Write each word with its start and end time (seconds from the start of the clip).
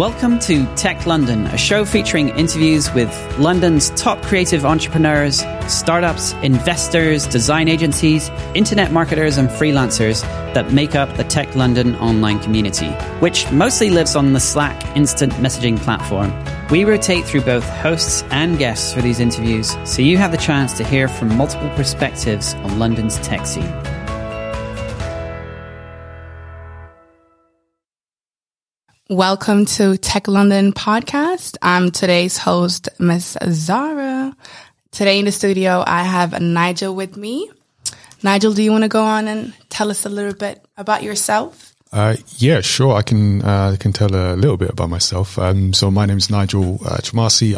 Welcome 0.00 0.38
to 0.38 0.64
Tech 0.76 1.04
London, 1.04 1.46
a 1.48 1.58
show 1.58 1.84
featuring 1.84 2.30
interviews 2.30 2.90
with 2.94 3.14
London's 3.38 3.90
top 3.90 4.22
creative 4.22 4.64
entrepreneurs, 4.64 5.44
startups, 5.68 6.32
investors, 6.42 7.26
design 7.26 7.68
agencies, 7.68 8.30
internet 8.54 8.92
marketers, 8.92 9.36
and 9.36 9.50
freelancers 9.50 10.22
that 10.54 10.72
make 10.72 10.94
up 10.94 11.14
the 11.18 11.24
Tech 11.24 11.54
London 11.54 11.96
online 11.96 12.40
community, 12.40 12.88
which 13.20 13.52
mostly 13.52 13.90
lives 13.90 14.16
on 14.16 14.32
the 14.32 14.40
Slack 14.40 14.96
instant 14.96 15.34
messaging 15.34 15.78
platform. 15.78 16.32
We 16.70 16.84
rotate 16.84 17.26
through 17.26 17.42
both 17.42 17.68
hosts 17.68 18.22
and 18.30 18.56
guests 18.56 18.94
for 18.94 19.02
these 19.02 19.20
interviews, 19.20 19.76
so 19.84 20.00
you 20.00 20.16
have 20.16 20.32
the 20.32 20.38
chance 20.38 20.72
to 20.78 20.82
hear 20.82 21.08
from 21.08 21.36
multiple 21.36 21.68
perspectives 21.76 22.54
on 22.54 22.78
London's 22.78 23.18
tech 23.18 23.44
scene. 23.44 23.70
Welcome 29.10 29.64
to 29.64 29.96
Tech 29.96 30.28
London 30.28 30.72
podcast. 30.72 31.56
I'm 31.60 31.90
today's 31.90 32.38
host, 32.38 32.88
Miss 33.00 33.36
Zara. 33.48 34.36
Today 34.92 35.18
in 35.18 35.24
the 35.24 35.32
studio, 35.32 35.82
I 35.84 36.04
have 36.04 36.40
Nigel 36.40 36.94
with 36.94 37.16
me. 37.16 37.50
Nigel, 38.22 38.52
do 38.52 38.62
you 38.62 38.70
want 38.70 38.84
to 38.84 38.88
go 38.88 39.02
on 39.02 39.26
and 39.26 39.52
tell 39.68 39.90
us 39.90 40.06
a 40.06 40.08
little 40.08 40.34
bit 40.34 40.64
about 40.76 41.02
yourself? 41.02 41.74
Uh, 41.90 42.18
yeah, 42.36 42.60
sure. 42.60 42.94
I 42.94 43.02
can 43.02 43.42
uh, 43.42 43.74
can 43.80 43.92
tell 43.92 44.14
a 44.14 44.36
little 44.36 44.56
bit 44.56 44.70
about 44.70 44.90
myself. 44.90 45.40
Um, 45.40 45.72
so 45.72 45.90
my 45.90 46.06
name 46.06 46.18
is 46.18 46.30
Nigel 46.30 46.78
uh. 46.86 47.00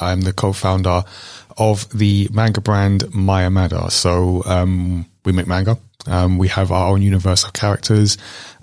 I'm 0.01 0.23
the 0.23 0.33
co-founder 0.35 1.05
of 1.59 1.87
the 1.91 2.31
manga 2.33 2.63
brand 2.63 3.03
Mayamada. 3.13 3.91
So 3.91 4.43
um, 4.47 5.05
we 5.27 5.33
make 5.33 5.47
manga. 5.47 5.77
Um, 6.07 6.39
we 6.39 6.49
have 6.49 6.73
our 6.73 6.91
own 6.91 7.03
universe 7.03 7.45
of 7.45 7.53
characters 7.53 8.17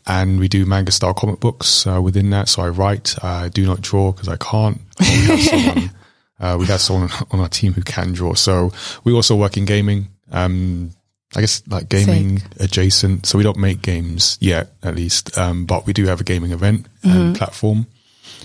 and 0.10 0.40
we 0.40 0.48
do 0.48 0.66
manga 0.66 0.92
style 0.92 1.14
comic 1.14 1.40
books 1.40 1.86
uh, 1.86 2.02
within 2.02 2.32
that. 2.32 2.50
So 2.50 2.64
I 2.64 2.70
write, 2.70 3.16
I 3.24 3.46
uh, 3.46 3.50
do 3.50 3.64
not 3.66 3.80
draw 3.80 4.12
because 4.12 4.28
I 4.28 4.38
can't. 4.38 4.82
We 5.00 5.06
have, 5.06 5.40
someone, 5.40 5.92
uh, 6.40 6.58
we 6.60 6.66
have 6.66 6.82
someone 6.82 7.10
on 7.32 7.40
our 7.40 7.48
team 7.48 7.74
who 7.74 7.84
can 7.84 8.12
draw. 8.12 8.34
So 8.34 8.72
we 9.04 9.14
also 9.14 9.36
work 9.36 9.56
in 9.56 9.66
gaming. 9.66 10.08
Um, 10.32 10.92
I 11.36 11.42
guess 11.42 11.62
like 11.68 11.90
gaming 11.90 12.40
Sick. 12.40 12.60
adjacent. 12.60 13.28
So 13.28 13.38
we 13.38 13.44
don't 13.44 13.60
make 13.60 13.84
games 13.84 14.40
yet, 14.42 14.72
at 14.82 14.96
least. 14.96 15.38
Um, 15.38 15.66
but 15.66 15.86
we 15.86 15.94
do 15.94 16.08
have 16.08 16.20
a 16.20 16.24
gaming 16.24 16.54
event 16.54 16.88
and 17.04 17.14
mm-hmm. 17.14 17.34
platform. 17.34 17.86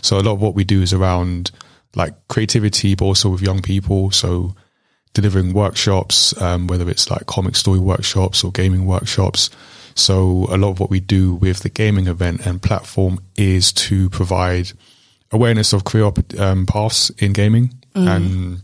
So 0.03 0.19
a 0.19 0.20
lot 0.20 0.34
of 0.34 0.42
what 0.42 0.55
we 0.55 0.64
do 0.64 0.83
is 0.83 0.92
around 0.92 1.50
like 1.97 2.12
creativity, 2.28 2.94
but 2.94 3.06
also 3.06 3.31
with 3.31 3.41
young 3.41 3.62
people. 3.62 4.10
So 4.10 4.55
delivering 5.14 5.55
workshops, 5.55 6.38
um, 6.42 6.66
whether 6.66 6.91
it's 6.91 7.10
like 7.10 7.25
comic 7.25 7.56
story 7.56 7.78
workshops 7.78 8.44
or 8.44 8.53
gaming 8.53 8.84
workshops. 8.84 9.48
So 9.95 10.47
a 10.50 10.56
lot 10.56 10.70
of 10.70 10.81
what 10.81 10.91
we 10.91 11.00
do 11.00 11.34
with 11.34 11.61
the 11.61 11.69
gaming 11.69 12.06
event 12.06 12.47
and 12.47 12.61
platform 12.61 13.20
is 13.37 13.73
to 13.73 14.11
provide 14.11 14.73
awareness 15.31 15.73
of 15.73 15.84
career 15.84 16.11
um, 16.39 16.67
paths 16.67 17.11
in 17.11 17.33
gaming 17.33 17.75
mm. 17.95 18.09
and 18.09 18.62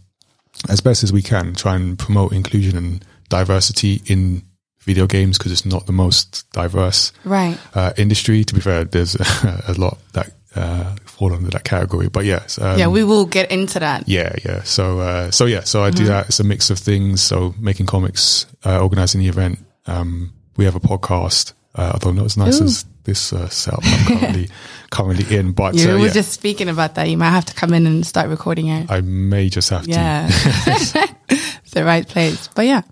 as 0.69 0.81
best 0.81 1.03
as 1.03 1.13
we 1.13 1.23
can 1.23 1.55
try 1.55 1.75
and 1.75 1.99
promote 1.99 2.33
inclusion 2.33 2.77
and 2.77 3.05
diversity 3.29 4.03
in 4.07 4.43
video 4.81 5.07
games 5.07 5.39
because 5.39 5.53
it's 5.53 5.65
not 5.65 5.87
the 5.87 5.93
most 5.93 6.51
diverse 6.53 7.13
right 7.25 7.59
uh, 7.75 7.93
industry. 7.97 8.45
To 8.45 8.55
be 8.55 8.61
fair, 8.61 8.85
there's 8.85 9.15
a, 9.15 9.63
a 9.69 9.75
lot 9.75 9.99
that 10.13 10.33
uh, 10.55 10.97
fall 11.05 11.33
under 11.33 11.51
that 11.51 11.65
category. 11.65 12.09
But 12.09 12.25
yes, 12.25 12.59
um, 12.59 12.79
yeah, 12.79 12.89
we 12.89 13.05
will 13.05 13.27
get 13.27 13.51
into 13.51 13.79
that. 13.81 14.09
Yeah, 14.09 14.35
yeah. 14.45 14.63
So, 14.63 15.01
uh, 15.01 15.31
so 15.31 15.47
yeah, 15.47 15.61
so 15.61 15.83
I 15.83 15.91
mm-hmm. 15.91 15.97
do 15.97 16.05
that. 16.07 16.27
It's 16.29 16.41
a 16.41 16.45
mix 16.45 16.71
of 16.71 16.79
things. 16.79 17.23
So 17.23 17.55
making 17.59 17.87
comics, 17.87 18.47
uh, 18.65 18.81
organizing 18.81 19.21
the 19.21 19.29
event, 19.29 19.59
um, 19.87 20.33
we 20.61 20.67
have 20.67 20.77
a 20.77 20.81
podcast. 20.81 21.55
Uh, 21.75 21.93
although 21.95 22.13
not 22.13 22.27
as 22.27 22.37
nice 22.37 22.61
Ooh. 22.61 22.65
as 22.65 22.85
this 23.05 23.33
uh, 23.33 23.49
setup 23.49 23.81
I'm 23.83 24.19
currently 24.19 24.49
currently 24.91 25.37
in, 25.37 25.53
but 25.53 25.75
you 25.75 25.89
uh, 25.89 25.99
were 25.99 26.07
yeah. 26.07 26.13
just 26.13 26.33
speaking 26.33 26.69
about 26.69 26.97
that. 26.97 27.09
You 27.09 27.17
might 27.17 27.31
have 27.31 27.47
to 27.47 27.55
come 27.55 27.73
in 27.73 27.87
and 27.87 28.05
start 28.05 28.29
recording 28.29 28.69
it. 28.69 28.91
I 28.91 29.01
may 29.01 29.49
just 29.49 29.71
have 29.71 29.89
yeah. 29.89 30.29
to. 30.29 31.09
it's 31.31 31.71
the 31.71 31.85
right 31.85 32.07
place, 32.07 32.49
but 32.49 32.67
yeah. 32.67 32.83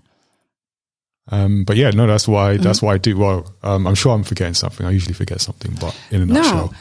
Um, 1.27 1.63
but 1.63 1.77
yeah, 1.77 1.91
no, 1.91 2.07
that's 2.07 2.27
why 2.27 2.55
mm-hmm. 2.55 2.63
that's 2.63 2.81
why 2.81 2.95
I 2.95 2.97
do. 2.97 3.15
Well, 3.17 3.53
um, 3.61 3.85
I'm 3.85 3.95
sure 3.95 4.15
I'm 4.15 4.23
forgetting 4.23 4.55
something. 4.55 4.87
I 4.87 4.89
usually 4.89 5.13
forget 5.13 5.41
something, 5.41 5.75
but 5.79 5.95
in 6.09 6.23
a 6.23 6.25
no, 6.25 6.33
nutshell, 6.35 6.73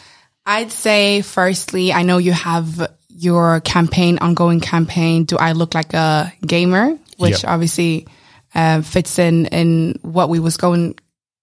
I'd 0.47 0.73
say 0.73 1.21
firstly, 1.21 1.93
I 1.93 2.03
know 2.03 2.17
you 2.17 2.33
have 2.33 2.95
your 3.09 3.61
campaign, 3.61 4.19
ongoing 4.21 4.61
campaign. 4.61 5.25
Do 5.25 5.37
I 5.37 5.53
look 5.53 5.75
like 5.75 5.93
a 5.93 6.33
gamer? 6.47 6.97
Which 7.19 7.43
yep. 7.43 7.51
obviously 7.53 8.07
uh, 8.55 8.83
fits 8.83 9.19
in 9.19 9.47
in 9.47 9.99
what 10.03 10.29
we 10.29 10.41
was 10.41 10.57
going 10.57 10.97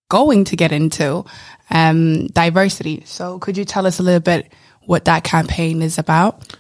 going 0.10 0.46
to 0.46 0.56
get 0.56 0.72
into 0.72 1.26
um, 1.70 2.28
diversity. 2.28 3.04
So 3.06 3.40
could 3.40 3.58
you 3.58 3.66
tell 3.66 3.86
us 3.86 4.00
a 4.00 4.04
little 4.04 4.20
bit 4.20 4.52
what 4.82 5.06
that 5.06 5.24
campaign 5.24 5.82
is 5.82 5.98
about? 5.98 6.56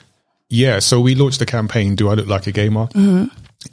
Yeah, 0.49 0.79
so 0.79 1.01
we 1.01 1.15
launched 1.15 1.39
the 1.39 1.45
campaign. 1.45 1.95
Do 1.95 2.09
I 2.09 2.13
look 2.13 2.27
like 2.27 2.47
a 2.47 2.51
gamer? 2.51 2.87
Mm-hmm. 2.87 3.25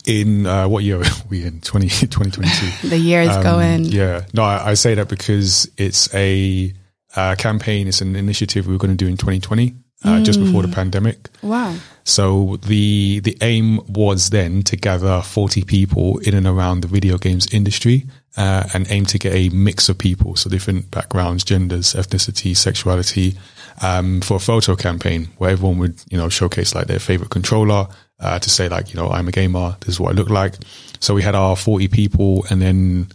In 0.07 0.47
uh, 0.47 0.69
what 0.69 0.85
year 0.85 1.01
are 1.01 1.11
we 1.29 1.45
in? 1.45 1.61
20, 1.63 1.89
2022. 1.89 2.89
the 2.89 2.99
year 2.99 3.21
is 3.23 3.29
um, 3.29 3.43
going. 3.43 3.85
Yeah, 3.85 4.25
no, 4.33 4.43
I, 4.43 4.71
I, 4.71 4.75
say 4.75 4.95
that 4.95 5.09
because 5.09 5.71
it's 5.77 6.13
a 6.15 6.73
uh, 7.15 7.35
campaign. 7.37 7.89
It's 7.89 8.01
an 8.01 8.17
initiative 8.17 8.67
we 8.67 8.73
were 8.73 8.79
going 8.79 8.97
to 8.97 9.05
do 9.05 9.07
in 9.07 9.19
2020 9.19 9.75
uh, 10.05 10.17
mm. 10.17 10.25
just 10.25 10.41
before 10.41 10.63
the 10.63 10.69
mm. 10.69 10.75
pandemic. 10.75 11.29
Wow. 11.43 11.77
So 12.05 12.57
the 12.67 13.21
the 13.21 13.37
aim 13.41 13.81
was 13.87 14.31
then 14.31 14.63
to 14.65 14.77
gather 14.77 15.23
40 15.23 15.63
people 15.65 16.19
in 16.19 16.35
and 16.35 16.47
around 16.47 16.81
the 16.81 16.89
video 16.89 17.17
games 17.19 17.47
industry 17.53 18.07
uh, 18.37 18.65
and 18.75 18.91
aim 18.91 19.07
to 19.07 19.19
get 19.19 19.35
a 19.35 19.51
mix 19.51 19.89
of 19.89 19.99
people, 19.99 20.37
so 20.37 20.49
different 20.51 20.91
backgrounds, 20.91 21.45
genders, 21.45 21.95
ethnicity, 21.95 22.57
sexuality, 22.57 23.37
um, 23.83 24.21
for 24.21 24.37
a 24.37 24.41
photo 24.41 24.75
campaign 24.75 25.29
where 25.39 25.51
everyone 25.51 25.79
would, 25.79 26.03
you 26.11 26.17
know, 26.17 26.29
showcase 26.29 26.75
like 26.75 26.87
their 26.87 26.99
favorite 26.99 27.31
controller 27.31 27.87
uh, 28.21 28.39
to 28.39 28.51
say 28.51 28.69
like, 28.69 28.93
you 28.93 29.01
know, 29.01 29.09
I'm 29.09 29.29
a 29.29 29.33
gamer. 29.33 29.77
This 29.81 29.91
is 29.91 30.01
what 30.01 30.11
I 30.11 30.15
look 30.15 30.31
like. 30.31 30.55
So 31.01 31.15
we 31.15 31.23
had 31.23 31.35
our 31.35 31.57
40 31.57 31.89
people 31.89 32.45
and 32.51 32.63
then 32.63 33.09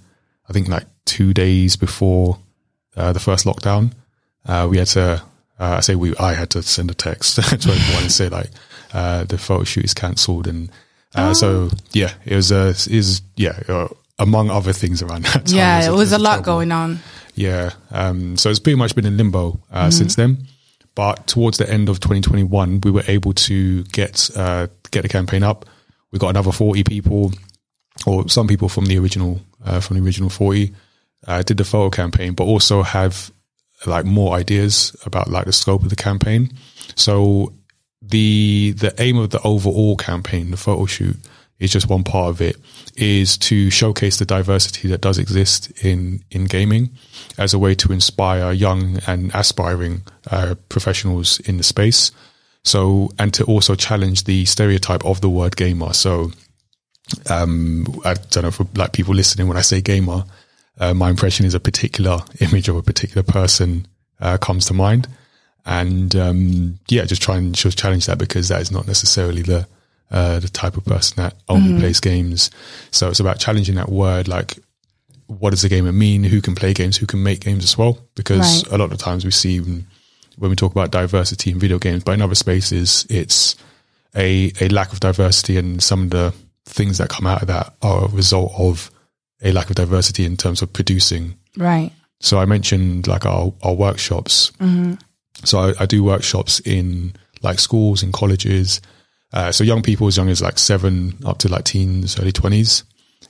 I 0.50 0.54
think 0.54 0.68
like 0.68 0.86
two 1.06 1.34
days 1.34 1.76
before 1.76 2.38
uh, 2.96 3.14
the 3.14 3.20
first 3.20 3.46
lockdown, 3.46 3.94
uh, 4.46 4.68
we 4.70 4.78
had 4.78 4.88
to 4.88 5.22
uh, 5.60 5.76
I 5.78 5.80
say 5.82 5.96
we, 5.96 6.16
I 6.18 6.34
had 6.34 6.50
to 6.52 6.64
send 6.64 6.92
a 6.92 6.94
text 6.94 7.36
to 7.36 7.42
everyone 7.42 8.04
and 8.04 8.12
say 8.12 8.30
like, 8.30 8.50
uh, 8.94 9.24
the 9.24 9.38
photo 9.38 9.64
shoot 9.64 9.86
is 9.86 9.94
cancelled. 9.94 10.48
And, 10.48 10.70
uh, 11.16 11.30
oh. 11.30 11.34
so 11.34 11.70
yeah, 11.94 12.14
it 12.26 12.36
was, 12.36 12.52
uh, 12.52 12.74
is, 12.90 13.22
yeah, 13.36 13.60
uh, 13.68 13.88
among 14.20 14.50
other 14.50 14.74
things 14.74 15.02
around 15.02 15.26
that 15.26 15.46
time. 15.46 15.56
Yeah, 15.56 15.78
it 15.78 15.80
was, 15.80 15.88
it 15.88 15.98
was 15.98 16.12
a, 16.14 16.20
lot 16.20 16.44
trouble. 16.44 16.46
going 16.46 16.72
on. 16.72 17.00
Yeah. 17.36 17.72
Um, 17.92 18.38
so 18.38 18.50
it's 18.50 18.60
pretty 18.60 18.78
much 18.78 18.96
been 18.96 19.06
in 19.06 19.18
limbo, 19.18 19.60
uh, 19.72 19.84
mm-hmm. 19.84 19.92
since 19.92 20.16
then. 20.16 20.48
But 20.96 21.28
towards 21.28 21.60
the 21.60 21.70
end 21.70 21.90
of 21.90 22.00
2021, 22.00 22.82
we 22.82 22.90
were 22.90 23.04
able 23.08 23.34
to 23.34 23.84
get, 23.86 24.32
uh, 24.36 24.68
get 24.90 25.04
the 25.04 25.10
campaign 25.10 25.44
up. 25.44 25.66
We 26.12 26.18
got 26.18 26.30
another 26.30 26.52
40 26.52 26.84
people 26.84 27.34
or 28.06 28.28
some 28.30 28.48
people 28.48 28.70
from 28.70 28.86
the 28.86 28.98
original, 28.98 29.40
uh, 29.64 29.80
from 29.80 29.98
the 29.98 30.04
original 30.04 30.30
40, 30.30 30.74
uh, 31.28 31.42
did 31.44 31.58
the 31.58 31.64
photo 31.64 31.90
campaign, 31.90 32.34
but 32.34 32.46
also 32.46 32.82
have 32.82 33.32
like 33.86 34.06
more 34.06 34.36
ideas 34.36 34.96
about 35.06 35.30
like 35.30 35.46
the 35.46 35.54
scope 35.54 35.84
of 35.84 35.90
the 35.90 35.96
campaign. 35.96 36.52
So 36.96 37.54
the 38.02 38.74
the 38.78 38.94
aim 39.02 39.18
of 39.18 39.30
the 39.30 39.42
overall 39.42 39.96
campaign, 39.96 40.52
the 40.52 40.58
photo 40.58 40.86
shoot, 40.86 41.18
is 41.60 41.72
just 41.72 41.90
one 41.90 42.04
part 42.04 42.30
of 42.30 42.42
it, 42.42 42.58
is 42.96 43.38
to 43.38 43.70
showcase 43.70 44.18
the 44.18 44.26
diversity 44.26 44.88
that 44.88 45.02
does 45.02 45.18
exist 45.18 45.72
in 45.84 46.24
in 46.32 46.46
gaming 46.46 46.92
as 47.38 47.54
a 47.54 47.60
way 47.60 47.76
to 47.76 47.92
inspire 47.92 48.52
young 48.52 49.00
and 49.08 49.32
aspiring 49.34 50.02
uh, 50.32 50.56
professionals 50.70 51.40
in 51.42 51.58
the 51.58 51.64
space. 51.64 52.12
So 52.64 53.12
and 53.20 53.34
to 53.36 53.44
also 53.46 53.76
challenge 53.76 54.24
the 54.24 54.46
stereotype 54.46 55.06
of 55.06 55.22
the 55.22 55.30
word 55.30 55.56
gamer. 55.56 55.94
So 55.94 56.32
um, 57.30 57.86
I 58.04 58.16
don't 58.16 58.44
know 58.44 58.52
for 58.52 58.68
like 58.76 58.92
people 58.92 59.14
listening 59.14 59.48
when 59.48 59.58
I 59.58 59.62
say 59.62 59.82
gamer, 59.82 60.26
uh, 60.80 60.94
my 60.94 61.10
impression 61.10 61.46
is 61.46 61.54
a 61.54 61.60
particular 61.60 62.20
image 62.40 62.70
of 62.70 62.76
a 62.76 62.84
particular 62.84 63.24
person 63.24 63.88
uh, 64.20 64.38
comes 64.38 64.66
to 64.66 64.74
mind. 64.74 65.08
And 65.66 66.16
um, 66.16 66.80
yeah, 66.88 67.04
just 67.06 67.22
try 67.22 67.38
and 67.38 67.54
just 67.54 67.78
challenge 67.78 68.06
that 68.06 68.18
because 68.18 68.48
that 68.48 68.62
is 68.62 68.72
not 68.72 68.88
necessarily 68.88 69.42
the 69.42 69.68
uh, 70.10 70.40
the 70.40 70.48
type 70.48 70.78
of 70.78 70.86
person 70.86 71.22
that 71.22 71.36
only 71.50 71.72
mm-hmm. 71.72 71.80
plays 71.80 72.00
games. 72.00 72.50
So 72.92 73.10
it's 73.10 73.20
about 73.20 73.40
challenging 73.40 73.76
that 73.76 73.90
word, 73.90 74.30
like 74.30 74.58
what 75.28 75.50
does 75.50 75.64
a 75.64 75.70
gamer 75.70 75.92
mean? 75.92 76.24
Who 76.24 76.42
can 76.42 76.56
play 76.56 76.74
games? 76.74 76.98
Who 76.98 77.06
can 77.06 77.22
make 77.22 77.42
games 77.42 77.64
as 77.64 77.78
well? 77.78 78.00
Because 78.16 78.64
right. 78.64 78.74
a 78.74 78.78
lot 78.78 78.92
of 78.92 78.98
times 78.98 79.26
we 79.26 79.32
see 79.32 79.60
when, 79.60 79.86
when 80.38 80.50
we 80.50 80.56
talk 80.56 80.72
about 80.72 80.92
diversity 80.92 81.52
in 81.52 81.60
video 81.60 81.78
games, 81.78 82.04
but 82.04 82.14
in 82.14 82.22
other 82.22 82.36
spaces, 82.36 83.06
it's 83.10 83.56
a 84.16 84.52
a 84.62 84.70
lack 84.70 84.94
of 84.94 85.00
diversity, 85.00 85.58
and 85.58 85.84
some 85.84 86.04
of 86.04 86.10
the 86.12 86.34
things 86.66 86.98
that 86.98 87.10
come 87.10 87.28
out 87.28 87.42
of 87.42 87.48
that 87.50 87.74
are 87.82 88.06
a 88.06 88.10
result 88.10 88.54
of 88.58 88.90
a 89.42 89.52
lack 89.52 89.70
of 89.70 89.76
diversity 89.76 90.26
in 90.26 90.38
terms 90.38 90.62
of 90.62 90.72
producing. 90.74 91.36
Right. 91.58 91.92
So 92.20 92.40
I 92.40 92.46
mentioned 92.46 93.08
like 93.08 93.26
our, 93.26 93.54
our 93.64 93.74
workshops. 93.74 94.52
Mm-hmm. 94.60 94.96
So 95.46 95.60
I, 95.60 95.74
I, 95.82 95.86
do 95.86 96.04
workshops 96.04 96.60
in 96.62 97.14
like 97.44 97.60
schools 97.60 98.02
and 98.02 98.12
colleges. 98.12 98.82
Uh, 99.32 99.52
so 99.52 99.64
young 99.64 99.84
people 99.84 100.08
as 100.08 100.18
young 100.18 100.30
as 100.30 100.42
like 100.42 100.58
seven 100.58 101.16
up 101.26 101.38
to 101.40 101.50
like 101.50 101.66
teens, 101.66 102.20
early 102.20 102.32
twenties. 102.32 102.84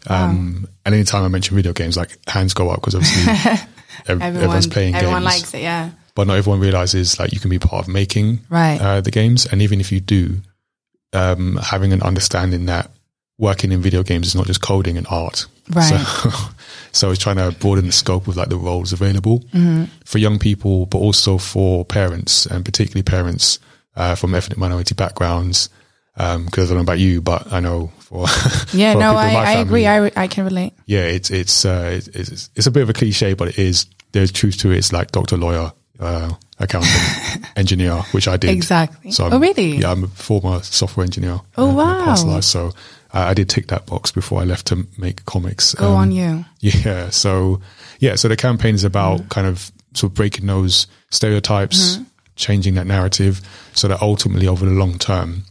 Um, 0.07 0.61
wow. 0.63 0.69
and 0.85 0.95
anytime 0.95 1.23
I 1.23 1.27
mention 1.27 1.55
video 1.55 1.73
games, 1.73 1.97
like 1.97 2.17
hands 2.29 2.53
go 2.53 2.69
up 2.69 2.79
because 2.79 2.95
obviously 2.95 3.33
everyone, 4.07 4.35
everyone's 4.35 4.67
playing 4.67 4.93
games. 4.93 5.03
everyone 5.03 5.23
games. 5.23 5.35
likes 5.41 5.53
it. 5.53 5.61
Yeah. 5.61 5.89
but 6.15 6.27
not 6.27 6.37
everyone 6.37 6.61
realizes 6.61 7.19
like 7.19 7.33
you 7.33 7.39
can 7.41 7.49
be 7.49 7.59
part 7.59 7.85
of 7.85 7.93
making 7.93 8.39
Right. 8.49 8.79
uh, 8.79 9.01
the 9.01 9.11
games, 9.11 9.45
and 9.45 9.61
even 9.61 9.81
if 9.81 9.91
you 9.91 9.99
do, 9.99 10.41
um, 11.13 11.57
having 11.61 11.91
an 11.91 12.01
understanding 12.03 12.67
that 12.67 12.89
working 13.37 13.71
in 13.71 13.81
video 13.81 14.03
games 14.03 14.27
is 14.27 14.35
not 14.35 14.45
just 14.47 14.61
coding 14.61 14.97
and 14.97 15.07
art. 15.09 15.45
Right. 15.73 16.05
So, 16.93 17.03
so 17.05 17.09
was 17.09 17.19
trying 17.19 17.35
to 17.35 17.51
broaden 17.59 17.85
the 17.85 17.91
scope 17.91 18.27
of 18.27 18.35
like 18.37 18.49
the 18.49 18.57
roles 18.57 18.91
available 18.93 19.41
Mm-hmm. 19.53 19.83
for 20.05 20.17
young 20.17 20.39
people, 20.39 20.85
but 20.87 20.97
also 20.97 21.37
for 21.37 21.85
parents 21.85 22.45
and 22.47 22.65
particularly 22.65 23.03
parents 23.03 23.59
uh, 23.95 24.15
from 24.15 24.33
ethnic 24.33 24.57
minority 24.57 24.95
backgrounds. 24.95 25.69
Because 26.15 26.71
I 26.71 26.73
don't 26.73 26.77
know 26.77 26.81
about 26.81 26.97
you, 26.99 27.21
but 27.21 27.53
I 27.53 27.59
know 27.59 27.91
for 27.99 28.25
Yeah, 28.73 28.93
for 28.93 28.99
no, 28.99 29.15
I, 29.15 29.25
I 29.41 29.53
family, 29.55 29.85
agree. 29.85 29.87
I, 29.87 30.23
I 30.23 30.27
can 30.27 30.45
relate. 30.45 30.73
yeah, 30.87 31.03
it's 31.03 31.29
it's 31.29 31.63
uh, 31.65 31.91
it's- 31.97 32.07
it's 32.31 32.49
it's 32.55 32.65
a 32.67 32.71
bit 32.71 32.81
of 32.81 32.89
a 32.89 32.93
cliche, 32.93 33.35
but 33.35 33.49
it 33.49 33.59
is. 33.59 33.85
There's 34.13 34.31
truth 34.31 34.57
to 34.59 34.71
it. 34.71 34.77
It's 34.77 34.91
like 34.91 35.11
doctor, 35.11 35.37
lawyer, 35.37 35.71
uh, 35.99 36.31
accountant, 36.57 37.45
engineer, 37.55 37.97
which 38.13 38.27
I 38.27 38.37
did 38.37 38.49
Exactly. 38.49 39.11
So 39.11 39.25
I'm, 39.27 39.33
Oh, 39.33 39.39
really? 39.39 39.75
Yeah, 39.77 39.91
I'm 39.91 40.05
a 40.05 40.07
former 40.07 40.63
software 40.63 41.03
engineer. 41.03 41.39
Oh, 41.57 41.69
uh, 41.69 41.73
my 41.73 42.05
past 42.05 42.25
wow. 42.25 42.33
life. 42.35 42.45
So 42.45 42.71
uh, 43.13 43.19
I 43.19 43.33
did 43.33 43.49
tick 43.49 43.67
that 43.67 43.85
box 43.85 44.11
before 44.11 44.41
I 44.41 44.45
left 44.45 44.67
to 44.67 44.85
make 44.97 45.25
comics. 45.25 45.73
Go 45.75 45.87
Um, 45.91 45.95
on 45.95 46.11
you. 46.11 46.45
yeah. 46.59 47.09
So 47.09 47.61
yeah. 47.99 48.15
So 48.15 48.27
the 48.27 48.35
campaign 48.37 48.75
is 48.75 48.83
about 48.83 49.19
Mm-hmm. 49.19 49.27
kind 49.29 49.47
of 49.47 49.71
sort 49.93 50.11
of 50.11 50.15
breaking 50.15 50.45
those 50.47 50.87
stereotypes, 51.09 51.99
changing 52.35 52.75
that 52.75 52.85
narrative, 52.87 53.41
so 53.73 53.87
that 53.87 54.01
ultimately 54.01 54.47
over 54.47 54.65
the 54.65 54.71
long 54.71 54.97
term, 54.97 55.43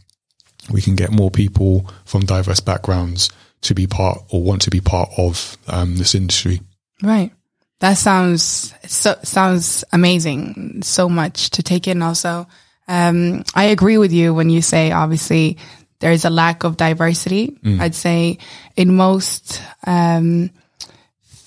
we 0.71 0.81
can 0.81 0.95
get 0.95 1.11
more 1.11 1.31
people 1.31 1.89
from 2.05 2.21
diverse 2.25 2.59
backgrounds 2.61 3.29
to 3.61 3.73
be 3.73 3.87
part 3.87 4.19
or 4.29 4.43
want 4.43 4.61
to 4.61 4.69
be 4.69 4.79
part 4.79 5.09
of 5.17 5.57
um, 5.67 5.97
this 5.97 6.13
industry. 6.15 6.61
Right. 7.01 7.31
That 7.79 7.93
sounds 7.95 8.73
so 8.87 9.15
sounds 9.23 9.83
amazing. 9.91 10.81
So 10.83 11.09
much 11.09 11.49
to 11.51 11.63
take 11.63 11.87
in. 11.87 12.01
Also, 12.01 12.47
um, 12.87 13.43
I 13.53 13.65
agree 13.65 13.97
with 13.97 14.11
you 14.13 14.33
when 14.33 14.49
you 14.49 14.61
say 14.61 14.91
obviously 14.91 15.57
there 15.99 16.11
is 16.11 16.25
a 16.25 16.29
lack 16.29 16.63
of 16.63 16.77
diversity. 16.77 17.57
I'd 17.81 17.95
say 17.95 18.37
in 18.75 18.95
most 18.95 19.61
um, 19.85 20.51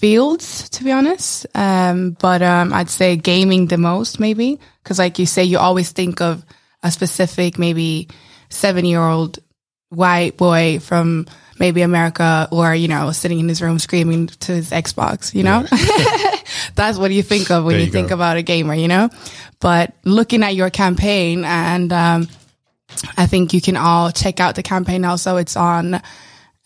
fields, 0.00 0.70
to 0.70 0.84
be 0.84 0.90
honest. 0.90 1.46
Um, 1.54 2.16
but 2.18 2.42
um, 2.42 2.72
I'd 2.72 2.90
say 2.90 3.16
gaming 3.16 3.66
the 3.66 3.78
most, 3.78 4.18
maybe 4.18 4.58
because, 4.82 4.98
like 4.98 5.18
you 5.18 5.26
say, 5.26 5.44
you 5.44 5.58
always 5.58 5.92
think 5.92 6.20
of 6.20 6.44
a 6.82 6.90
specific, 6.90 7.58
maybe 7.58 8.08
seven 8.48 8.84
year 8.84 9.02
old 9.02 9.38
white 9.90 10.36
boy 10.36 10.78
from 10.80 11.26
maybe 11.58 11.82
America 11.82 12.48
or, 12.50 12.74
you 12.74 12.88
know, 12.88 13.12
sitting 13.12 13.38
in 13.38 13.48
his 13.48 13.60
room 13.60 13.78
screaming 13.78 14.28
to 14.28 14.52
his 14.52 14.70
Xbox, 14.70 15.34
you 15.34 15.42
know? 15.42 15.66
That's 16.74 16.96
what 16.96 17.10
you 17.10 17.22
think 17.22 17.50
of 17.50 17.64
when 17.64 17.72
There 17.72 17.80
you, 17.80 17.86
you 17.86 17.92
think 17.92 18.10
about 18.10 18.38
a 18.38 18.42
gamer, 18.42 18.74
you 18.74 18.88
know? 18.88 19.10
But 19.60 19.92
looking 20.04 20.42
at 20.42 20.54
your 20.54 20.70
campaign 20.70 21.44
and, 21.44 21.92
um, 21.92 22.28
I 23.16 23.26
think 23.26 23.52
you 23.54 23.60
can 23.60 23.76
all 23.76 24.10
check 24.10 24.40
out 24.40 24.54
the 24.54 24.62
campaign 24.62 25.04
also. 25.04 25.36
It's 25.36 25.56
on, 25.56 26.00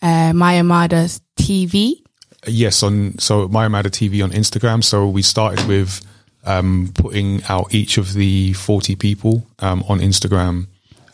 uh, 0.01 0.31
Mayamada's 0.33 1.21
TV. 1.37 2.01
Yes, 2.47 2.83
on 2.83 3.17
so 3.17 3.47
Mayamada 3.47 3.85
TV 3.85 4.23
on 4.23 4.31
Instagram. 4.31 4.83
So 4.83 5.07
we 5.07 5.21
started 5.23 5.67
with 5.67 6.05
um, 6.45 6.91
putting 6.93 7.41
out 7.49 7.73
each 7.73 7.97
of 7.97 8.13
the 8.13 8.53
forty 8.53 8.95
people 8.95 9.47
um, 9.59 9.83
on 9.89 9.99
Instagram 9.99 10.67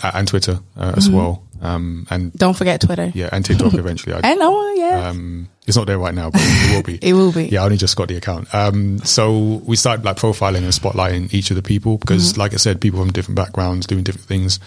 uh, 0.03 0.11
and 0.13 0.27
Twitter 0.27 0.59
uh, 0.75 0.93
as 0.97 1.09
well, 1.09 1.43
um, 1.61 2.05
and 2.09 2.33
Don't 2.33 2.55
forget 2.57 2.81
Twitter. 2.81 3.11
yeah, 3.15 3.29
and 3.31 3.45
TikTok 3.45 3.73
eventually. 3.75 4.13
I, 4.13 4.31
I 4.31 4.33
know, 4.33 4.73
yeah. 4.73 5.07
um, 5.09 5.47
it's 5.65 5.77
not 5.77 5.87
there 5.87 5.99
right 5.99 6.13
now, 6.13 6.31
but 6.31 6.41
it 6.43 6.75
will 6.75 6.83
be. 6.83 6.95
it 7.01 7.13
will 7.13 7.31
be. 7.31 7.45
Yeah, 7.45 7.61
I 7.61 7.65
only 7.65 7.77
just 7.77 7.95
got 7.95 8.09
the 8.09 8.17
account. 8.17 8.53
Um, 8.53 8.99
so 8.99 9.61
we 9.65 9.77
started 9.77 10.03
like 10.03 10.17
profiling 10.17 10.63
and 10.63 10.73
spotlighting 10.73 11.33
each 11.33 11.49
of 11.51 11.55
the 11.55 11.61
people 11.61 11.97
because, 11.97 12.37
like 12.37 12.53
I 12.53 12.57
said, 12.57 12.81
people 12.81 12.99
from 12.99 13.11
different 13.13 13.37
backgrounds 13.37 13.87
doing 13.87 14.03
different 14.03 14.27
things. 14.27 14.59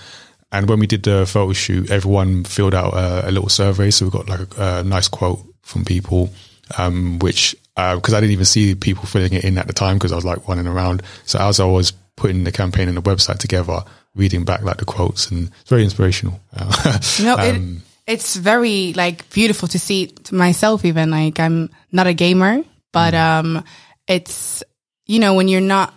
And 0.55 0.69
when 0.69 0.79
we 0.79 0.87
did 0.87 1.03
the 1.03 1.27
photo 1.27 1.53
shoot, 1.53 1.91
everyone 1.91 2.45
filled 2.45 2.75
out 2.75 2.95
a, 2.95 3.29
a 3.29 3.31
little 3.31 3.49
survey. 3.49 3.91
So 3.91 4.06
we 4.06 4.11
got 4.12 4.29
like 4.29 4.56
a, 4.56 4.79
a 4.79 4.85
nice 4.85 5.09
quote 5.09 5.41
from 5.62 5.85
people, 5.85 6.33
um, 6.79 7.19
which 7.19 7.56
because 7.75 8.15
I 8.15 8.21
didn't 8.21 8.33
even 8.33 8.45
see 8.45 8.75
people 8.77 9.05
filling 9.05 9.33
it 9.33 9.45
in 9.45 9.59
at 9.59 9.67
the 9.67 9.73
time 9.73 9.97
because 9.97 10.12
I 10.12 10.15
was 10.17 10.25
like 10.25 10.47
running 10.47 10.69
around. 10.69 11.03
So 11.25 11.41
as 11.41 11.59
I 11.59 11.65
was 11.65 11.93
putting 12.17 12.45
the 12.45 12.53
campaign 12.53 12.87
and 12.87 12.97
the 12.97 13.03
website 13.03 13.39
together, 13.39 13.83
reading 14.15 14.45
back 14.45 14.62
like 14.62 14.77
the 14.77 14.85
quotes, 14.85 15.29
and 15.31 15.51
it's 15.61 15.71
very 15.71 15.83
inspirational. 15.83 16.41
Uh, 16.56 16.99
No, 17.21 17.37
it, 17.37 17.83
it's 18.06 18.37
very 18.37 18.93
like 18.93 19.29
beautiful 19.31 19.67
to 19.69 19.79
see 19.79 20.06
to 20.06 20.35
myself 20.37 20.85
even 20.85 21.11
like 21.11 21.41
I'm 21.41 21.71
not 21.91 22.06
a 22.06 22.15
gamer, 22.15 22.62
but 22.93 23.15
um 23.15 23.65
it's 24.06 24.62
you 25.06 25.19
know 25.19 25.35
when 25.35 25.49
you're 25.49 25.61
not 25.61 25.93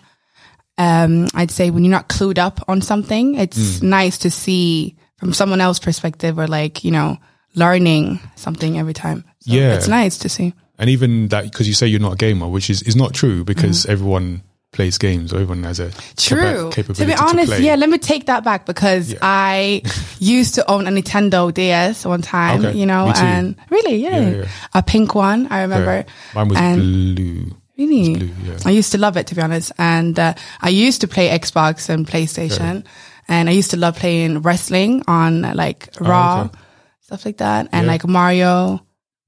um 0.78 1.28
I'd 1.34 1.52
say 1.52 1.70
when 1.70 1.84
you're 1.84 1.92
not 1.92 2.10
clued 2.10 2.38
up 2.38 2.64
on 2.68 2.82
something, 2.82 3.36
it's 3.36 3.82
nice 3.82 4.18
to 4.20 4.30
see 4.32 4.96
from 5.18 5.34
someone 5.34 5.62
else's 5.62 5.84
perspective 5.84 6.38
or 6.38 6.48
like, 6.48 6.84
you 6.84 6.92
know, 6.92 7.18
learning 7.56 8.20
something 8.36 8.78
every 8.78 8.94
time. 8.94 9.24
So 9.40 9.54
Yeah. 9.54 9.74
It's 9.76 9.88
nice 9.88 10.18
to 10.20 10.30
see. 10.30 10.54
and 10.80 10.90
even 10.92 11.30
that 11.30 11.44
because 11.46 11.68
you 11.68 11.74
say 11.74 11.88
you're 11.88 12.00
not 12.00 12.14
a 12.14 12.18
gamer, 12.18 12.48
which 12.48 12.70
is 12.70 12.84
is 12.84 12.96
not 12.96 13.14
true 13.14 13.44
because 13.44 13.82
Mm-hmm. 13.84 13.92
everyone 13.92 14.42
plays 14.74 14.98
games 15.00 15.32
or 15.34 15.38
everyone 15.40 15.64
has 15.64 15.80
a 15.80 15.90
True. 16.18 16.38
capa- 16.70 16.76
capability 16.76 17.06
to 17.14 17.18
be 17.18 17.30
honest, 17.30 17.48
play. 17.54 17.62
yeah, 17.64 17.76
let 17.76 17.90
me 17.90 17.98
take 17.98 18.26
that 18.28 18.44
back 18.44 18.66
because 18.68 19.14
Yeah. 19.14 19.20
I 19.24 19.82
used 20.20 20.56
to 20.56 20.70
own 20.70 20.86
a 20.86 20.92
Nintendo 20.92 21.52
DS 21.52 22.06
one 22.06 22.22
time, 22.22 22.64
Okay. 22.66 22.78
you 22.78 22.86
know, 22.86 23.12
and 23.16 23.56
really, 23.72 23.96
yeah, 23.96 24.20
Yeah, 24.20 24.30
yeah. 24.42 24.46
a 24.76 24.84
pink 24.84 25.16
one, 25.16 25.48
I 25.50 25.62
remember. 25.62 26.06
Mine 26.36 26.48
was 26.50 26.58
and 26.60 27.16
blue. 27.16 27.56
Really? 27.78 28.16
blue, 28.16 28.30
yeah. 28.44 28.58
I 28.66 28.72
used 28.72 28.92
to 28.94 28.98
love 28.98 29.18
it, 29.18 29.28
to 29.28 29.36
be 29.36 29.42
honest. 29.42 29.72
And 29.78 30.18
uh, 30.18 30.34
I 30.62 30.70
used 30.70 31.02
to 31.02 31.08
play 31.08 31.30
Xbox 31.30 31.90
and 31.90 32.08
PlayStation. 32.08 32.86
And 33.28 33.50
I 33.50 33.52
used 33.52 33.72
to 33.72 33.78
love 33.78 33.98
playing 33.98 34.42
wrestling 34.42 35.04
on 35.08 35.42
like 35.42 35.90
Raw, 36.00 36.40
Oh, 36.40 36.46
okay. 36.46 36.58
stuff 37.02 37.26
like 37.26 37.38
that. 37.38 37.68
And 37.72 37.86
Yeah. 37.86 37.92
like 37.92 38.08
Mario, 38.08 38.84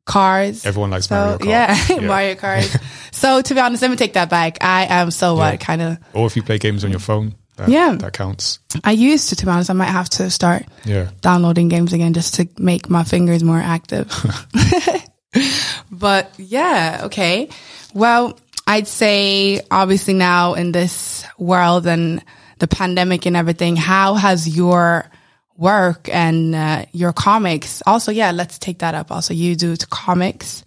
Cars. 0.06 0.66
Everyone 0.66 0.90
likes 0.90 1.08
so, 1.08 1.16
Mario 1.16 1.38
Kart. 1.38 1.46
Yeah, 1.46 1.86
Yeah. 1.90 2.08
Mario 2.08 2.36
Kart. 2.36 2.82
so 3.12 3.42
to 3.44 3.54
be 3.54 3.60
honest, 3.60 3.82
let 3.84 3.92
me 3.92 3.98
take 3.98 4.14
that 4.14 4.30
back. 4.30 4.58
I 4.62 4.86
am 4.86 5.12
so 5.12 5.36
Yeah. 5.36 5.52
what 5.52 5.60
kind 5.60 5.82
of, 5.84 5.98
Or 6.14 6.26
if 6.26 6.36
you 6.36 6.42
play 6.42 6.58
games 6.58 6.84
on 6.84 6.90
your 6.90 7.00
phone, 7.00 7.36
that, 7.58 7.70
Yeah. 7.70 7.96
that 8.00 8.14
counts. 8.14 8.58
I 8.84 8.92
used 8.94 9.30
to, 9.30 9.36
to 9.36 9.46
be 9.46 9.52
honest, 9.52 9.70
I 9.70 9.74
might 9.74 9.86
have 9.92 10.10
to 10.12 10.30
start 10.32 10.66
Yeah. 10.86 11.10
downloading 11.22 11.68
games 11.68 11.94
again 11.94 12.14
just 12.14 12.34
to 12.36 12.48
make 12.58 12.90
my 12.90 13.04
fingers 13.04 13.44
more 13.44 13.60
active. 13.60 14.10
but 15.92 16.32
yeah, 16.38 17.02
okay. 17.04 17.50
Well, 17.94 18.40
I'd 18.68 18.88
say 18.88 19.62
obviously 19.72 20.14
now 20.14 20.54
in 20.54 20.72
this 20.72 21.26
world 21.38 21.88
and 21.88 22.24
the 22.60 22.68
pandemic 22.68 23.26
and 23.26 23.36
everything, 23.36 23.76
how 23.76 24.16
has 24.16 24.48
your 24.48 25.10
work 25.58 26.08
and 26.10 26.56
uh, 26.56 26.86
your 26.94 27.12
comics 27.12 27.84
also 27.86 28.14
yeah 28.14 28.32
let's 28.32 28.58
take 28.58 28.80
that 28.80 28.96
up 28.96 29.12
also 29.12 29.34
you 29.34 29.58
do 29.58 29.76
comics 29.90 30.64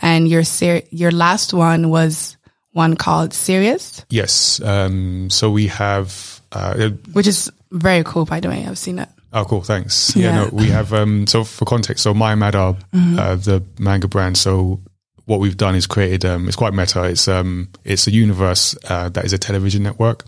and 0.00 0.28
your 0.28 0.44
ser- 0.44 0.82
your 0.90 1.10
last 1.10 1.52
one 1.52 1.90
was 1.90 2.36
one 2.70 2.94
called 2.94 3.34
serious 3.34 4.04
Yes. 4.08 4.60
Um, 4.60 5.30
so 5.30 5.50
we 5.50 5.66
have. 5.66 6.40
Uh, 6.52 6.90
which 7.12 7.26
is 7.26 7.50
very 7.72 8.04
cool 8.04 8.24
by 8.24 8.38
the 8.38 8.48
way 8.48 8.64
i've 8.64 8.78
seen 8.78 9.00
it 9.00 9.08
oh, 9.32 9.44
cool. 9.44 9.62
Thanks. 9.62 10.16
Yeah. 10.16 10.24
Yeah. 10.24 10.44
No, 10.44 10.50
we 10.52 10.68
have. 10.68 10.92
Um, 10.92 11.26
so 11.26 11.44
for 11.44 11.64
context, 11.64 12.02
so 12.02 12.14
Mayamada 12.14 12.54
are 12.54 12.76
uh, 13.20 13.36
the 13.36 13.62
manga 13.78 14.08
brand. 14.08 14.36
So 14.38 14.80
what 15.26 15.38
we've 15.40 15.56
done 15.56 15.74
is 15.74 15.86
created. 15.86 16.24
Um, 16.24 16.46
it's 16.48 16.56
quite 16.56 16.72
meta. 16.72 17.04
It's 17.04 17.28
um, 17.28 17.68
it's 17.84 18.06
a 18.06 18.10
universe 18.12 18.76
uh, 18.88 19.08
that 19.10 19.24
is 19.24 19.32
a 19.32 19.38
television 19.38 19.82
network. 19.82 20.24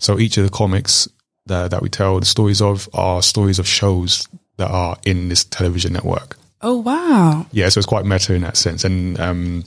So 0.00 0.18
each 0.18 0.38
of 0.38 0.44
the 0.44 0.50
comics 0.50 1.08
that, 1.46 1.70
that 1.70 1.82
we 1.82 1.88
tell 1.88 2.18
the 2.20 2.26
stories 2.26 2.60
of 2.62 2.88
are 2.94 3.20
stories 3.22 3.58
of 3.58 3.66
shows 3.66 4.26
that 4.58 4.70
are 4.70 4.96
in 5.04 5.28
this 5.28 5.44
television 5.44 5.92
network. 5.92 6.36
oh 6.62 6.78
wow 6.80 7.46
Yeah, 7.52 7.68
so 7.68 7.78
it's 7.78 7.86
quite 7.86 8.04
meta 8.04 8.34
in 8.34 8.42
that 8.42 8.56
sense. 8.56 8.84
And 8.84 9.18
um, 9.20 9.64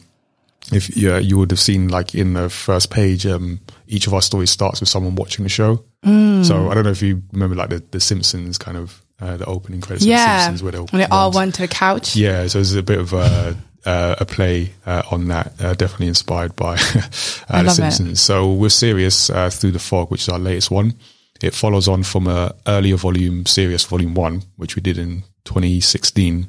if 0.72 0.96
yeah, 0.96 1.18
you 1.18 1.38
would 1.38 1.52
have 1.52 1.60
seen 1.60 1.88
like 1.90 2.14
in 2.16 2.34
the 2.34 2.50
first 2.50 2.90
page, 2.92 3.26
um, 3.26 3.60
each 3.88 4.08
of 4.08 4.14
our 4.14 4.22
stories 4.22 4.52
starts 4.52 4.80
with 4.80 4.90
someone 4.90 5.16
watching 5.16 5.44
the 5.44 5.50
show. 5.50 5.84
Mm. 6.06 6.46
So 6.46 6.70
I 6.70 6.74
don't 6.74 6.84
know 6.84 6.92
if 6.92 7.02
you 7.02 7.22
remember 7.34 7.56
like 7.56 7.70
the, 7.70 7.84
the 7.92 8.00
Simpsons 8.00 8.58
kind 8.58 8.78
of 8.78 9.02
uh, 9.20 9.38
the 9.38 9.46
opening 9.46 9.82
credits. 9.82 10.04
of 10.04 10.08
the 10.08 10.12
yeah 10.12 10.46
Simpsons 10.46 10.64
where 10.64 10.72
they 10.72 10.78
all 11.12 11.26
want- 11.26 11.36
went 11.36 11.56
to 11.56 11.62
the 11.64 11.68
couch 11.68 12.16
Yeah, 12.16 12.48
so 12.48 12.58
there's 12.60 12.74
a 12.76 12.84
bit 12.84 13.00
of 13.00 13.14
a 13.14 13.56
uh, 13.86 14.16
a 14.20 14.26
play 14.26 14.72
uh, 14.86 15.04
on 15.12 15.28
that, 15.30 15.54
uh, 15.62 15.74
definitely 15.74 16.08
inspired 16.08 16.56
by 16.56 16.74
uh, 16.76 16.78
the 16.78 17.64
love 17.64 17.68
it. 17.68 17.72
Simpsons. 17.72 18.22
So 18.22 18.54
we're 18.54 18.70
serious 18.70 19.30
uh, 19.30 19.50
through 19.50 19.72
the 19.72 19.80
fog, 19.80 20.12
which 20.12 20.22
is 20.24 20.30
our 20.30 20.40
latest 20.40 20.72
one. 20.72 20.94
It 21.42 21.54
follows 21.56 21.88
on 21.88 22.04
from 22.04 22.28
a 22.28 22.54
earlier 22.68 22.98
volume, 22.98 23.46
Serious 23.48 23.84
Volume 23.86 24.14
One, 24.14 24.44
which 24.58 24.76
we 24.76 24.82
did 24.84 24.98
in 25.00 25.24
2016, 25.46 26.48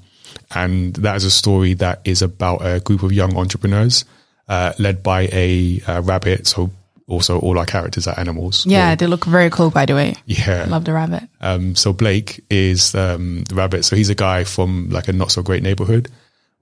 and 0.55 0.95
that 0.97 1.17
is 1.17 1.25
a 1.25 1.31
story 1.31 1.75
that 1.75 2.01
is 2.05 2.21
about 2.23 2.59
a 2.65 2.81
group 2.81 3.03
of 3.03 3.13
young 3.13 3.37
entrepreneurs 3.37 4.05
uh, 4.49 4.73
led 4.79 5.03
by 5.03 5.29
a 5.33 5.81
uh, 5.87 6.03
rabbit. 6.03 6.47
So 6.47 6.71
also 7.09 7.39
all 7.41 7.59
our 7.59 7.65
characters 7.67 8.07
are 8.07 8.19
animals. 8.19 8.67
Yeah, 8.67 8.93
Or- 8.93 8.97
they 8.97 9.07
look 9.07 9.25
very 9.25 9.49
cool, 9.51 9.71
by 9.71 9.87
the 9.87 9.95
way. 9.95 10.15
yeah. 10.27 10.67
Love 10.69 10.85
the 10.85 10.93
rabbit. 10.93 11.23
Um, 11.41 11.75
so 11.75 11.93
Blake 11.95 12.45
is 12.51 12.95
um, 12.95 13.45
the 13.45 13.55
rabbit. 13.55 13.85
So 13.85 13.97
he's 13.97 14.11
a 14.11 14.15
guy 14.15 14.45
from 14.45 14.91
like 14.91 15.09
a 15.09 15.13
not 15.13 15.31
so 15.31 15.43
great 15.43 15.63
neighborhood, 15.63 16.11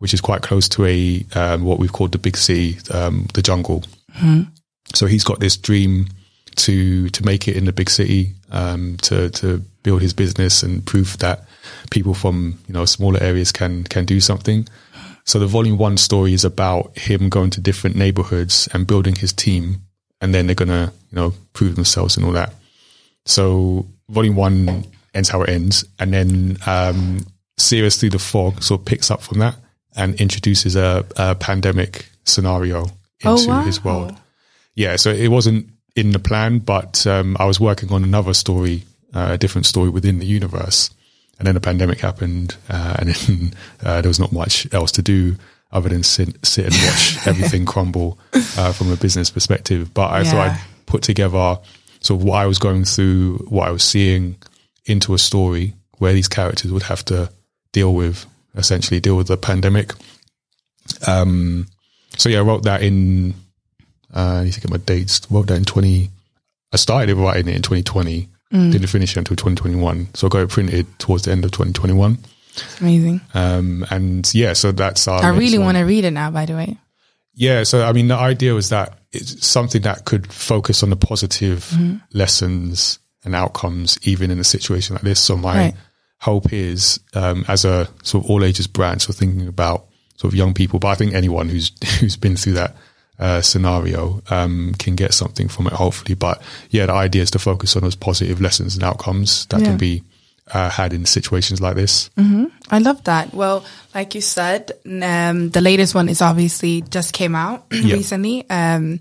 which 0.01 0.15
is 0.15 0.21
quite 0.21 0.43
close 0.43 0.69
to 0.71 0.85
a 0.87 1.25
um, 1.35 1.63
what 1.63 1.79
we've 1.79 1.93
called 1.93 2.13
the 2.13 2.19
big 2.19 2.37
city, 2.37 2.79
um, 2.91 3.29
the 3.35 3.43
jungle. 3.43 3.85
So 4.95 5.07
he's 5.07 5.25
got 5.25 5.41
this 5.41 5.57
dream 5.57 6.09
to 6.57 7.09
to 7.11 7.25
make 7.25 7.47
it 7.47 7.57
in 7.57 7.67
the 7.67 7.73
big 7.73 7.91
city, 7.91 8.33
um, 8.51 8.97
to 9.03 9.31
to 9.31 9.63
build 9.83 10.03
his 10.03 10.15
business 10.15 10.63
and 10.63 10.85
prove 10.85 11.19
that 11.19 11.45
people 11.91 12.15
from 12.15 12.59
you 12.67 12.75
know 12.75 12.87
smaller 12.87 13.23
areas 13.23 13.53
can 13.53 13.85
can 13.85 14.05
do 14.05 14.21
something. 14.21 14.67
So 15.25 15.39
the 15.39 15.47
volume 15.47 15.77
one 15.77 15.99
story 15.99 16.33
is 16.33 16.45
about 16.45 16.99
him 16.99 17.29
going 17.29 17.51
to 17.51 17.61
different 17.61 17.95
neighborhoods 17.95 18.69
and 18.73 18.87
building 18.87 19.15
his 19.15 19.35
team, 19.35 19.83
and 20.21 20.35
then 20.35 20.47
they're 20.47 20.55
gonna 20.55 20.93
you 21.11 21.17
know 21.17 21.35
prove 21.53 21.77
themselves 21.77 22.17
and 22.17 22.25
all 22.25 22.33
that. 22.33 22.55
So 23.27 23.87
volume 24.09 24.35
one 24.35 24.87
ends 25.13 25.29
how 25.29 25.43
it 25.43 25.51
ends, 25.51 25.85
and 25.99 26.15
then 26.15 26.57
um, 26.67 27.27
Sears 27.59 27.99
Through 27.99 28.11
the 28.11 28.19
Fog 28.19 28.63
sort 28.63 28.81
of 28.81 28.87
picks 28.87 29.11
up 29.11 29.21
from 29.21 29.41
that 29.41 29.57
and 30.01 30.21
introduces 30.21 30.75
a, 30.75 31.05
a 31.17 31.35
pandemic 31.37 32.07
scenario 32.25 32.87
Oh, 33.25 33.37
into 33.37 33.49
wow. 33.51 33.63
his 33.63 33.85
world. 33.85 34.17
Yeah, 34.75 34.97
so 34.97 35.11
it 35.11 35.29
wasn't 35.29 35.69
in 35.95 36.13
the 36.13 36.19
plan, 36.19 36.59
but 36.61 37.07
um, 37.07 37.37
I 37.39 37.45
was 37.45 37.61
working 37.61 37.93
on 37.93 38.03
another 38.03 38.33
story, 38.33 38.85
uh, 39.13 39.29
a 39.33 39.39
different 39.39 39.67
story 39.67 39.91
within 39.91 40.21
the 40.21 40.27
universe, 40.27 40.91
and 41.39 41.47
then 41.47 41.55
the 41.55 41.61
pandemic 41.61 42.01
happened, 42.01 42.57
uh, 42.71 42.97
and 42.99 43.09
then 43.11 43.53
uh, 43.85 44.01
there 44.01 44.09
was 44.09 44.19
not 44.19 44.33
much 44.33 44.73
else 44.73 44.91
to 44.93 45.03
do 45.03 45.37
other 45.73 45.91
than 45.91 46.03
sit, 46.03 46.45
sit 46.45 46.65
and 46.65 46.75
watch 46.75 47.19
everything 47.27 47.67
crumble 47.67 48.19
uh, 48.57 48.73
from 48.73 48.91
a 48.91 48.97
business 48.97 49.29
perspective. 49.31 49.93
But 49.93 50.11
I 50.13 50.25
thought 50.25 50.49
I'd 50.49 50.61
put 50.87 51.03
together 51.03 51.59
sort 52.01 52.21
of 52.21 52.25
what 52.25 52.37
I 52.37 52.47
was 52.47 52.59
going 52.59 52.85
through, 52.85 53.37
what 53.49 53.69
I 53.69 53.71
was 53.71 53.85
seeing 53.85 54.37
into 54.87 55.13
a 55.13 55.19
story 55.19 55.75
where 55.99 56.15
these 56.15 56.29
characters 56.29 56.73
would 56.73 56.85
have 56.85 57.05
to 57.07 57.31
deal 57.73 57.95
with, 57.95 58.25
essentially 58.55 59.01
deal 59.01 59.17
with 59.17 59.29
the 59.29 59.37
pandemic. 59.37 59.93
Um, 61.07 61.67
so 62.17 62.29
yeah, 62.29 62.39
I 62.39 62.43
wrote 62.43 62.65
that 62.65 62.83
in, 62.83 63.35
uh, 64.15 64.41
I 64.41 64.45
need 64.45 64.53
to 64.55 64.61
get 64.61 64.71
my 64.71 64.77
dates, 64.79 65.21
wrote 65.31 65.47
that 65.49 65.57
in 65.57 65.65
20, 65.65 66.11
I 66.73 66.77
started 66.77 67.15
writing 67.17 67.49
it 67.49 67.57
in 67.57 67.63
2020, 67.63 68.29
didn't 68.53 68.87
finish 68.89 69.13
it 69.17 69.19
until 69.19 69.37
2021. 69.37 70.09
So 70.15 70.27
I 70.27 70.31
got 70.31 70.43
it 70.43 70.51
printed 70.51 70.87
towards 70.99 71.25
the 71.25 71.33
end 71.33 71.45
of 71.45 71.53
2021. 71.53 72.19
Amazing. 72.81 73.21
Um, 73.33 73.87
and 73.91 74.29
yeah, 74.35 74.55
so 74.55 74.73
that's 74.73 75.07
our 75.07 75.23
I 75.23 75.29
really 75.29 75.59
want 75.59 75.77
to 75.77 75.85
read 75.85 76.05
it 76.05 76.11
now, 76.11 76.31
by 76.33 76.47
the 76.47 76.55
way. 76.55 76.77
Yeah, 77.35 77.63
so 77.63 77.85
I 77.87 77.93
mean, 77.93 78.09
the 78.09 78.17
idea 78.17 78.53
was 78.55 78.71
that 78.71 78.99
it's 79.13 79.47
something 79.47 79.83
that 79.83 80.05
could 80.05 80.33
focus 80.33 80.83
on 80.83 80.91
the 80.91 80.97
positive 80.97 81.65
Mm-hmm. 81.71 81.97
lessons 82.13 82.99
and 83.25 83.35
outcomes, 83.37 83.99
even 84.03 84.31
in 84.33 84.39
a 84.41 84.45
situation 84.45 84.95
like 84.97 85.05
this. 85.05 85.21
So 85.21 85.37
my 85.37 85.57
Right. 85.57 85.75
Hope 86.21 86.53
is, 86.53 87.01
um, 87.15 87.45
as 87.49 87.65
a 87.65 87.89
sort 88.03 88.25
of 88.25 88.31
all 88.31 88.45
ages 88.45 88.67
brand, 88.67 89.03
so 89.03 89.13
thinking 89.13 89.49
about 89.49 89.87
sort 90.17 90.33
of 90.33 90.37
young 90.37 90.55
people, 90.55 90.79
but 90.79 90.89
I 90.89 90.95
think 90.95 91.15
anyone 91.15 91.49
who's 91.49 91.73
who's 92.01 92.17
been 92.17 92.37
through 92.37 92.55
that 92.55 92.77
uh, 93.19 93.41
scenario 93.43 94.23
um, 94.31 94.75
can 94.79 94.95
get 94.97 95.13
something 95.15 95.49
from 95.49 95.67
it, 95.67 95.73
hopefully. 95.75 96.15
But 96.15 96.41
yeah, 96.71 96.87
the 96.87 96.93
idea 96.95 97.23
is 97.23 97.31
to 97.33 97.39
focus 97.39 97.77
on 97.77 97.83
those 97.83 97.95
positive 97.97 98.41
lessons 98.41 98.75
and 98.77 98.85
outcomes 98.85 99.47
that 99.47 99.61
Yeah. 99.61 99.67
can 99.67 99.77
be 99.79 100.03
uh, 100.53 100.69
had 100.69 100.93
in 100.93 101.05
situations 101.07 101.61
like 101.61 101.77
this. 101.77 102.11
I 102.71 102.79
love 102.79 103.05
that. 103.05 103.33
Well, 103.33 103.65
like 103.95 104.15
you 104.17 104.21
said, 104.21 104.73
um, 104.85 105.51
the 105.51 105.61
latest 105.61 105.95
one 105.95 106.09
is 106.09 106.21
obviously 106.23 106.83
just 106.83 107.13
came 107.13 107.35
out 107.37 107.67
recently. 107.71 108.49
Um, 108.51 109.01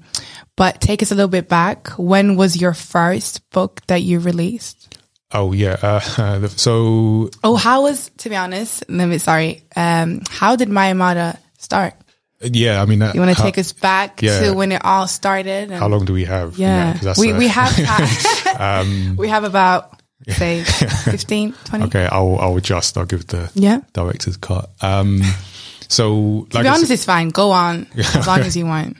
but 0.56 0.80
take 0.82 1.02
us 1.02 1.12
a 1.12 1.16
little 1.16 1.30
bit 1.30 1.48
back. 1.50 1.88
When 1.98 2.36
was 2.36 2.60
your 2.60 2.74
first 2.74 3.50
book 3.52 3.82
that 3.88 4.04
you 4.04 4.20
released? 4.20 4.99
Oh 5.32 5.52
yeah, 5.54 5.78
uh, 5.82 6.48
so 6.48 7.30
Oh, 7.44 7.56
how 7.56 7.84
was, 7.84 8.10
to 8.20 8.30
be 8.30 8.36
honest, 8.36 8.84
let 8.90 9.06
me, 9.08 9.18
sorry, 9.20 9.64
um, 9.76 10.22
how 10.30 10.56
did 10.56 10.70
Mayamada 10.70 11.38
start? 11.60 11.94
yeah, 12.42 12.82
I 12.82 12.86
mean, 12.86 13.00
You 13.14 13.20
want 13.22 13.36
to 13.36 13.42
take 13.42 13.58
us 13.58 13.74
back 13.74 14.22
yeah. 14.22 14.40
to 14.42 14.54
when 14.54 14.72
it 14.72 14.84
all 14.84 15.08
started? 15.08 15.72
And, 15.72 15.74
How 15.80 15.88
long 15.88 16.06
do 16.06 16.14
we 16.14 16.24
have? 16.26 16.58
yeah. 16.58 16.98
we, 17.20 17.34
we 17.34 17.48
have, 17.48 17.76
time. 18.56 19.16
we 19.18 19.28
have 19.28 19.44
about, 19.44 20.02
say, 20.30 20.64
15, 20.64 21.54
20. 21.66 21.86
Okay, 21.86 22.08
I'll 22.12 22.38
I'll 22.40 22.58
adjust. 22.58 22.98
I'll 22.98 23.06
give 23.06 23.28
the 23.28 23.52
Yeah. 23.56 23.82
director's 23.94 24.38
cut. 24.38 24.70
Um, 24.82 25.22
so 25.90 26.48
To 26.50 26.58
like 26.58 26.64
be 26.64 26.70
honest, 26.70 26.88
said, 26.88 26.94
it's 26.94 27.06
fine. 27.06 27.30
Go 27.30 27.52
on 27.52 27.88
as 27.98 28.26
long 28.26 28.40
as 28.40 28.56
you 28.58 28.66
want. 28.66 28.98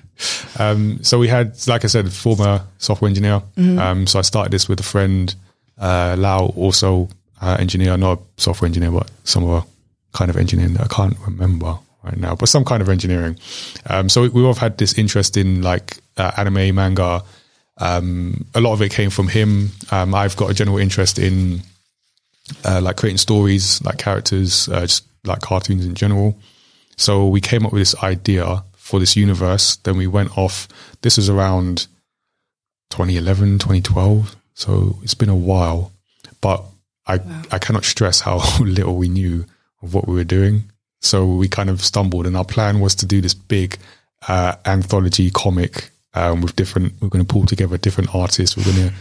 um, 0.60 1.02
so 1.04 1.18
we 1.18 1.28
had, 1.30 1.56
like 1.68 1.86
I 1.86 1.88
said, 1.88 2.12
former 2.12 2.62
software 2.78 3.08
engineer. 3.10 3.42
Mm-hmm. 3.58 3.80
Um, 3.80 4.06
so 4.08 4.20
I 4.20 4.22
started 4.24 4.52
this 4.52 4.68
with 4.68 4.80
a 4.82 4.84
friend, 4.84 5.34
uh, 5.80 6.16
Lau, 6.18 6.48
also 6.56 7.10
uh, 7.42 7.58
engineer, 7.60 7.98
not 7.98 8.20
a 8.20 8.42
software 8.42 8.68
engineer, 8.68 8.92
but 8.92 9.10
some 9.24 9.64
kind 10.14 10.30
of 10.30 10.38
engineering 10.38 10.74
that 10.74 10.84
I 10.84 10.88
can't 10.88 11.18
remember 11.26 11.78
right 12.04 12.18
now, 12.18 12.36
but 12.36 12.50
some 12.50 12.66
kind 12.66 12.82
of 12.82 12.90
engineering. 12.90 13.38
Um, 13.86 14.10
so 14.10 14.22
we, 14.22 14.30
both 14.30 14.58
had 14.58 14.78
this 14.78 14.98
interest 14.98 15.38
in 15.38 15.62
like 15.62 15.98
uh, 16.18 16.32
anime, 16.38 16.76
manga. 16.76 17.24
Um, 17.78 18.46
a 18.56 18.62
lot 18.62 18.74
of 18.74 18.82
it 18.82 18.92
came 18.92 19.10
from 19.10 19.28
him. 19.28 19.72
Um, 19.92 20.14
I've 20.14 20.36
got 20.36 20.52
a 20.52 20.54
general 20.54 20.78
interest 20.78 21.20
in 21.20 21.62
uh, 22.66 22.82
like 22.82 22.98
creating 22.98 23.18
stories, 23.18 23.82
like 23.84 23.98
characters, 23.98 24.68
uh, 24.70 24.82
just 24.82 25.06
like 25.24 25.42
cartoons 25.42 25.86
in 25.86 25.96
general. 25.96 26.38
So 26.98 27.28
we 27.28 27.42
came 27.42 27.66
up 27.66 27.72
with 27.72 27.82
this 27.82 27.96
idea 28.04 28.64
for 28.76 29.00
this 29.00 29.16
universe. 29.16 29.78
Then 29.78 29.98
we 29.98 30.08
went 30.08 30.38
off. 30.38 30.68
This 31.02 31.18
was 31.18 31.30
around 31.30 31.88
2011, 32.90 33.60
2012. 33.60 34.36
So 34.60 34.98
it's 35.04 35.14
been 35.14 35.30
a 35.30 35.36
while, 35.36 35.94
but 36.42 36.62
I, 37.08 37.22
I 37.50 37.60
cannot 37.60 37.86
stress 37.86 38.20
how 38.20 38.42
little 38.60 38.98
we 38.98 39.08
knew 39.08 39.46
of 39.82 39.94
what 39.94 40.06
we 40.06 40.16
were 40.16 40.26
doing. 40.26 40.64
So 41.00 41.26
we 41.26 41.48
kind 41.48 41.70
of 41.70 41.82
stumbled 41.82 42.28
and 42.28 42.36
our 42.36 42.44
plan 42.44 42.82
was 42.82 42.94
to 42.96 43.06
do 43.06 43.22
this 43.22 43.34
big, 43.34 43.78
uh, 44.28 44.58
anthology 44.66 45.32
comic, 45.32 45.92
um, 46.14 46.42
with 46.42 46.58
different, 46.58 46.94
we're 47.00 47.08
going 47.08 47.26
to 47.26 47.34
pull 47.34 47.46
together 47.46 47.78
different 47.78 48.14
artists. 48.14 48.58
We're 48.58 48.66
going 48.66 48.90
to 48.90 48.94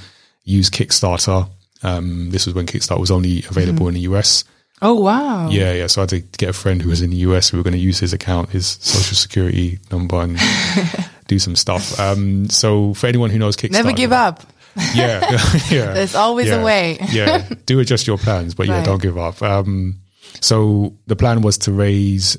use 0.45 0.71
Kickstarter. 0.71 1.49
Um, 1.83 2.31
this 2.31 2.47
was 2.47 2.55
when 2.55 2.67
Kickstarter 2.67 3.01
was 3.01 3.11
only 3.11 3.39
available 3.51 3.89
in 3.89 3.95
the 3.95 4.01
US. 4.03 4.45
Oh, 4.81 4.95
wow. 4.95 5.49
Yeah, 5.49 5.73
yeah. 5.73 5.89
So 5.89 6.03
I 6.03 6.03
had 6.03 6.11
to 6.11 6.21
get 6.21 6.51
a 6.51 6.53
friend 6.53 6.81
who 6.81 6.91
was 6.91 7.03
in 7.03 7.11
the 7.11 7.17
US. 7.17 7.53
We 7.53 7.59
were 7.59 7.65
going 7.65 7.73
to 7.73 7.81
use 7.81 7.99
his 7.99 8.13
account, 8.13 8.51
his 8.51 8.79
social 8.81 9.17
security 9.17 9.81
number, 9.91 10.21
and 10.21 10.39
do 11.27 11.41
some 11.41 11.57
stuff. 11.57 11.99
Um, 11.99 12.49
so 12.49 12.95
for 12.95 13.09
anyone 13.09 13.31
who 13.31 13.41
knows 13.41 13.57
Kickstarter, 13.57 13.73
Never 13.73 13.93
give 13.93 14.13
up. 14.13 14.45
Yeah, 14.95 15.21
yeah. 15.71 15.93
There's 15.93 16.15
always 16.15 16.51
a 16.51 16.63
way. 16.63 16.99
yeah, 17.11 17.49
do 17.67 17.81
adjust 17.81 18.07
your 18.07 18.19
plans, 18.19 18.55
but 18.55 18.67
yeah, 18.67 18.77
Right. 18.79 18.85
don't 18.85 19.03
give 19.03 19.19
up. 19.19 19.43
Um, 19.43 20.01
so 20.41 20.95
the 21.07 21.17
plan 21.17 21.41
was 21.43 21.59
to 21.59 21.73
raise 21.73 22.37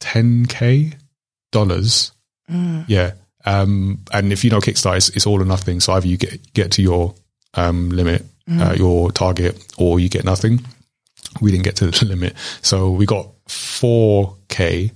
10k 0.00 0.94
dollars. 1.52 2.12
Mm. 2.50 2.84
Yeah, 2.88 3.12
um, 3.44 4.00
and 4.12 4.32
if 4.32 4.44
you 4.44 4.50
know 4.50 4.60
Kickstarter, 4.60 4.96
it's, 4.96 5.08
it's 5.10 5.26
all 5.26 5.40
or 5.40 5.44
nothing. 5.46 5.80
So 5.80 5.92
either 5.94 6.06
you 6.06 6.16
get 6.16 6.52
get 6.52 6.72
to 6.72 6.82
your 6.82 7.14
um, 7.54 7.90
limit, 7.90 8.24
Mm. 8.48 8.60
uh, 8.60 8.74
your 8.74 9.10
target, 9.10 9.56
or 9.78 9.98
you 9.98 10.10
get 10.10 10.24
nothing. 10.24 10.60
We 11.40 11.50
didn't 11.50 11.64
get 11.64 11.76
to 11.76 11.86
the 11.90 12.04
limit, 12.08 12.34
so 12.60 12.90
we 12.90 13.06
got 13.06 13.28
4k. 13.48 14.90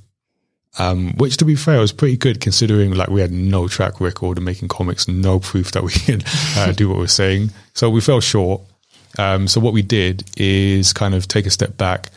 Um, 0.81 1.13
which 1.17 1.37
to 1.39 1.45
be 1.45 1.57
fair 1.57 1.81
was 1.81 1.91
pretty 1.91 2.17
good 2.17 2.41
considering 2.41 2.95
like 2.95 3.09
we 3.09 3.21
had 3.21 3.33
no 3.33 3.67
track 3.67 4.01
record 4.01 4.39
of 4.39 4.45
making 4.45 4.69
comics, 4.69 5.09
no 5.09 5.41
proof 5.41 5.73
that 5.73 5.83
we 5.83 5.91
can 6.07 6.23
uh, 6.57 6.73
do 6.73 6.89
what 6.89 6.99
we're 6.99 7.09
saying. 7.09 7.51
So 7.75 7.91
we 7.91 8.01
fell 8.01 8.21
short. 8.21 8.63
Um, 9.19 9.49
so 9.49 9.61
what 9.61 9.73
we 9.73 9.83
did 9.83 10.25
is 10.37 10.93
kind 10.93 11.15
of 11.15 11.27
take 11.27 11.47
a 11.47 11.51
step 11.51 11.77
back 11.77 12.11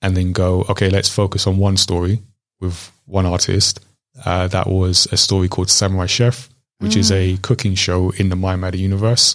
and 0.00 0.16
then 0.16 0.32
go, 0.32 0.64
okay, 0.68 0.90
let's 0.90 1.08
focus 1.08 1.46
on 1.46 1.56
one 1.56 1.76
story 1.76 2.20
with 2.60 2.92
one 3.06 3.26
artist. 3.26 3.80
Uh, 4.24 4.46
that 4.48 4.68
was 4.68 5.08
a 5.10 5.16
story 5.16 5.48
called 5.48 5.70
Samurai 5.70 6.06
Chef, 6.06 6.48
which 6.78 6.96
is 6.96 7.10
a 7.10 7.36
cooking 7.38 7.74
show 7.74 8.10
in 8.10 8.28
the 8.28 8.36
Mayamada 8.36 8.78
universe. 8.78 9.34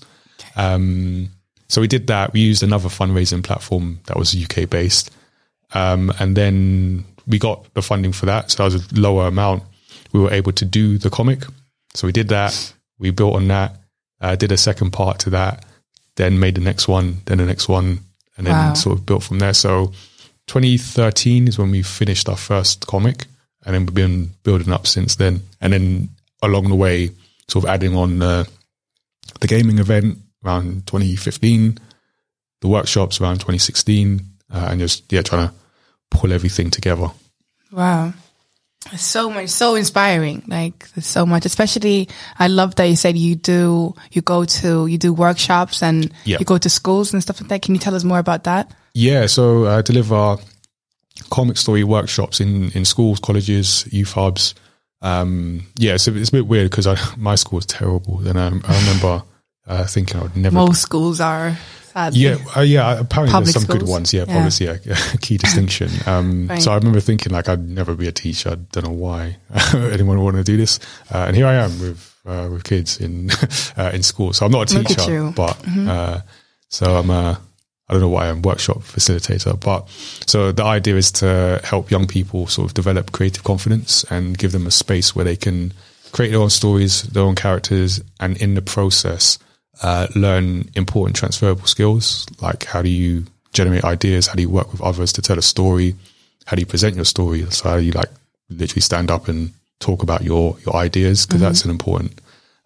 Um, 0.56 1.30
so 1.68 1.82
we 1.82 1.88
did 1.88 2.08
that. 2.08 2.34
We 2.34 2.42
used 2.42 2.64
another 2.64 2.90
fundraising 2.90 3.44
platform 3.44 4.00
that 4.06 4.18
was 4.18 4.36
UK 4.36 4.70
based. 4.70 5.12
Um, 5.74 6.12
and 6.20 6.36
then 6.36 7.06
we 7.30 7.40
got 7.40 7.74
the 7.76 7.82
funding 7.82 8.12
for 8.12 8.26
that. 8.26 8.52
So 8.52 8.58
that 8.58 8.74
was 8.74 8.92
a 8.92 8.96
lower 9.00 9.28
amount. 9.28 9.64
We 10.12 10.20
were 10.20 10.34
able 10.34 10.52
to 10.54 10.66
do 10.66 10.98
the 10.98 11.10
comic. 11.10 11.44
So 11.94 12.08
we 12.08 12.12
did 12.12 12.28
that. 12.30 12.74
We 12.98 13.12
built 13.12 13.36
on 13.36 13.48
that, 13.48 13.78
uh, 14.20 14.36
did 14.36 14.52
a 14.52 14.58
second 14.58 14.92
part 14.92 15.20
to 15.20 15.30
that, 15.30 15.64
then 16.18 16.40
made 16.40 16.56
the 16.56 16.62
next 16.62 16.88
one, 16.90 17.22
then 17.26 17.38
the 17.38 17.46
next 17.46 17.70
one, 17.70 18.00
and 18.36 18.46
then 18.46 18.54
Wow. 18.56 18.74
sort 18.74 18.98
of 18.98 19.06
built 19.06 19.24
from 19.24 19.40
there. 19.40 19.54
So 19.54 19.94
2013 20.48 21.48
is 21.48 21.58
when 21.58 21.72
we 21.72 21.82
finished 21.84 22.28
our 22.28 22.36
first 22.36 22.88
comic, 22.88 23.28
and 23.66 23.74
then 23.76 23.86
we've 23.86 23.94
been 23.94 24.32
building 24.44 24.74
up 24.74 24.88
since 24.88 25.16
then. 25.16 25.42
And 25.62 25.72
then 25.72 26.10
along 26.42 26.70
the 26.70 26.76
way, 26.76 27.12
sort 27.48 27.64
of 27.66 27.70
adding 27.70 27.96
on 27.96 28.22
uh, 28.22 28.44
the 29.40 29.48
gaming 29.48 29.78
event 29.80 30.18
around 30.44 30.88
2015, 30.88 31.78
the 32.62 32.68
workshops 32.68 33.22
around 33.22 33.36
2016, 33.36 34.22
uh, 34.54 34.68
and 34.72 34.80
just 34.80 35.12
yeah, 35.12 35.22
trying 35.22 35.48
to 35.48 35.54
pull 36.12 36.34
everything 36.34 36.70
together. 36.70 37.08
Wow. 37.72 38.14
So 38.96 39.30
much, 39.30 39.50
so 39.50 39.76
inspiring. 39.76 40.44
Like 40.48 40.90
there's 40.92 41.06
so 41.06 41.26
much, 41.26 41.46
especially 41.46 42.08
I 42.40 42.48
love 42.48 42.76
that 42.76 42.86
you 42.86 42.96
said 42.96 43.18
you 43.18 43.36
do, 43.36 43.94
you 44.12 44.22
go 44.22 44.46
to, 44.46 44.88
you 44.88 44.98
do 44.98 45.14
workshops 45.14 45.84
and 45.84 46.12
you 46.24 46.40
go 46.46 46.58
to 46.58 46.70
schools 46.70 47.14
and 47.14 47.22
stuff 47.22 47.42
like 47.42 47.50
that. 47.50 47.62
Can 47.62 47.76
you 47.76 47.80
tell 47.80 47.94
us 47.94 48.04
more 48.04 48.20
about 48.20 48.46
that? 48.46 48.74
Yeah, 48.94 49.28
so 49.28 49.68
I 49.68 49.82
deliver 49.82 50.38
comic 51.30 51.58
story 51.58 51.84
workshops 51.84 52.40
in, 52.40 52.72
in 52.72 52.86
schools, 52.86 53.20
colleges, 53.20 53.88
youth 53.92 54.14
hubs. 54.14 54.56
Um, 55.02 55.68
yeah, 55.78 55.98
so 55.98 56.14
it's 56.14 56.30
a 56.30 56.34
bit 56.34 56.48
weird 56.48 56.72
because 56.72 56.88
my 57.18 57.36
school 57.36 57.58
was 57.58 57.66
terrible. 57.66 58.18
Then 58.18 58.38
I, 58.38 58.48
I 58.48 58.80
remember 58.80 59.24
uh, 59.68 59.86
thinking 59.86 60.20
I 60.20 60.24
would 60.24 60.38
never. 60.38 60.56
Most 60.56 60.82
schools 60.82 61.22
are. 61.22 61.58
Sadly. 62.00 62.20
Yeah, 62.22 62.38
uh, 62.56 62.62
yeah. 62.62 63.00
Apparently, 63.00 63.44
there's 63.44 63.54
some 63.54 63.66
good 63.66 63.88
ones. 63.88 64.14
Yeah, 64.14 64.26
Yeah. 64.28 64.34
policy, 64.40 64.66
yeah, 64.66 64.78
key 65.22 65.38
distinction. 65.38 65.90
Um, 66.08 66.48
Right. 66.48 66.62
So 66.62 66.72
I 66.72 66.76
remember 66.76 67.00
thinking 67.02 67.34
like 67.34 67.50
I'd 67.50 67.68
never 67.68 67.94
be 67.96 68.08
a 68.08 68.12
teacher. 68.12 68.52
I 68.52 68.56
don't 68.56 68.86
know 68.86 68.92
why 68.92 69.38
anyone 69.74 70.18
would 70.18 70.24
want 70.24 70.38
to 70.38 70.44
do 70.44 70.58
this. 70.58 70.80
Uh, 71.14 71.26
and 71.28 71.36
here 71.36 71.46
I 71.46 71.56
am 71.56 71.80
with 71.80 72.16
uh, 72.26 72.48
with 72.52 72.64
kids 72.64 73.00
in 73.00 73.30
uh, 73.78 73.92
in 73.94 74.02
school. 74.04 74.34
So 74.34 74.46
I'm 74.46 74.52
not 74.52 74.72
a 74.72 74.84
teacher, 74.84 75.32
but 75.36 75.58
uh, 75.68 76.22
so 76.70 76.96
I'm 76.96 77.10
a 77.10 77.40
I 77.90 77.94
don't 77.94 78.02
know 78.02 78.10
why 78.10 78.30
I'm 78.30 78.42
workshop 78.44 78.78
facilitator. 78.80 79.60
But 79.60 79.90
so 80.26 80.52
the 80.52 80.64
idea 80.64 80.96
is 80.96 81.12
to 81.14 81.60
help 81.64 81.90
young 81.92 82.08
people 82.08 82.48
sort 82.48 82.70
of 82.70 82.74
develop 82.76 83.12
creative 83.12 83.44
confidence 83.44 84.04
and 84.12 84.38
give 84.38 84.52
them 84.52 84.68
a 84.68 84.72
space 84.72 85.16
where 85.16 85.26
they 85.26 85.36
can 85.36 85.74
create 86.12 86.30
their 86.32 86.40
own 86.42 86.50
stories, 86.50 87.04
their 87.04 87.24
own 87.24 87.36
characters, 87.36 88.02
and 88.20 88.38
in 88.38 88.54
the 88.56 88.62
process 88.62 89.38
uh, 89.82 90.08
learn 90.16 90.70
important 90.76 91.16
transferable 91.16 91.66
skills 91.66 92.26
like 92.42 92.66
how 92.66 92.82
do 92.82 92.90
you 92.90 93.26
generate 93.54 93.84
ideas, 93.84 94.28
how 94.28 94.36
do 94.36 94.42
you 94.42 94.50
work 94.50 94.72
with 94.72 94.82
others 94.82 95.14
to 95.14 95.22
tell 95.22 95.38
a 95.38 95.42
story, 95.42 95.96
how 96.46 96.56
do 96.56 96.62
you 96.62 96.66
present 96.66 96.96
your 96.96 97.06
story, 97.06 97.46
so 97.50 97.70
how 97.70 97.78
do 97.78 97.84
you 97.84 97.92
like 97.92 98.10
literally 98.50 98.82
stand 98.82 99.12
up 99.12 99.28
and 99.28 99.54
talk 99.80 100.04
about 100.04 100.24
your 100.24 100.58
your 100.66 100.76
ideas 100.76 101.26
because 101.26 101.42
that's 101.42 101.66
an 101.66 101.72
important 101.72 102.20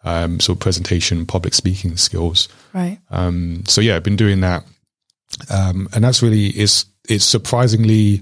um, 0.03 0.39
sort 0.39 0.57
of 0.57 0.59
presentation, 0.59 1.25
public 1.25 1.53
speaking 1.53 1.95
skills. 1.97 2.49
Right. 2.73 2.99
Um, 3.09 3.63
so 3.67 3.81
yeah, 3.81 3.95
I've 3.95 4.03
been 4.03 4.15
doing 4.15 4.41
that, 4.41 4.65
um, 5.49 5.87
and 5.93 6.03
that's 6.03 6.21
really 6.21 6.47
is 6.47 6.85
it's 7.07 7.25
surprisingly 7.25 8.21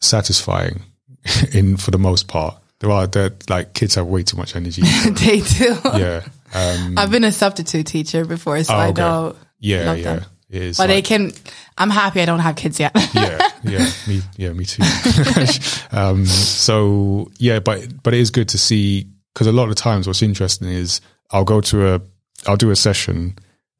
satisfying 0.00 0.82
in 1.52 1.76
for 1.76 1.90
the 1.90 1.98
most 1.98 2.28
part. 2.28 2.56
There 2.80 2.90
are 2.90 3.06
that 3.06 3.48
like 3.48 3.72
kids 3.72 3.94
have 3.94 4.06
way 4.06 4.22
too 4.22 4.36
much 4.36 4.54
energy. 4.54 4.82
they 5.10 5.40
do. 5.40 5.78
yeah, 5.94 6.24
um, 6.54 6.94
I've 6.98 7.10
been 7.10 7.24
a 7.24 7.32
substitute 7.32 7.86
teacher 7.86 8.24
before, 8.24 8.62
so 8.64 8.74
Oh, 8.74 8.78
I 8.78 8.88
okay. 8.88 9.00
know. 9.00 9.36
yeah, 9.58 9.84
love 9.86 9.98
yeah. 9.98 10.04
them. 10.16 10.24
It 10.48 10.62
is. 10.62 10.76
But 10.78 10.86
they 10.86 11.02
can. 11.02 11.32
I'm 11.76 11.90
happy 11.90 12.20
I 12.22 12.24
don't 12.24 12.38
have 12.38 12.54
kids 12.56 12.78
yet. 12.78 12.92
yeah, 13.14 13.38
yeah, 13.64 13.90
me, 14.06 14.20
yeah, 14.36 14.52
me 14.52 14.64
too. 14.64 14.82
um, 15.92 16.24
so 16.24 17.30
yeah, 17.38 17.58
but 17.58 18.02
but 18.02 18.14
it 18.14 18.20
is 18.20 18.30
good 18.30 18.48
to 18.50 18.58
see 18.58 19.06
because 19.34 19.46
a 19.48 19.52
lot 19.52 19.68
of 19.68 19.74
times 19.74 20.06
what's 20.06 20.22
interesting 20.22 20.68
is 20.68 21.00
I'll 21.32 21.44
go 21.44 21.60
to 21.62 21.94
a, 21.94 22.00
I'll 22.46 22.56
do 22.56 22.70
a 22.70 22.76
session, 22.76 23.34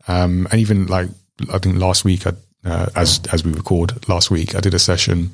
um, 0.09 0.49
and 0.51 0.61
even 0.61 0.87
like 0.87 1.09
I 1.53 1.59
think 1.59 1.77
last 1.77 2.05
week, 2.05 2.27
I, 2.27 2.33
uh, 2.65 2.87
as 2.97 3.21
as 3.33 3.45
we 3.45 3.53
record 3.53 4.09
last 4.09 4.31
week, 4.33 4.57
I 4.57 4.61
did 4.61 4.75
a 4.75 4.79
session, 4.81 5.31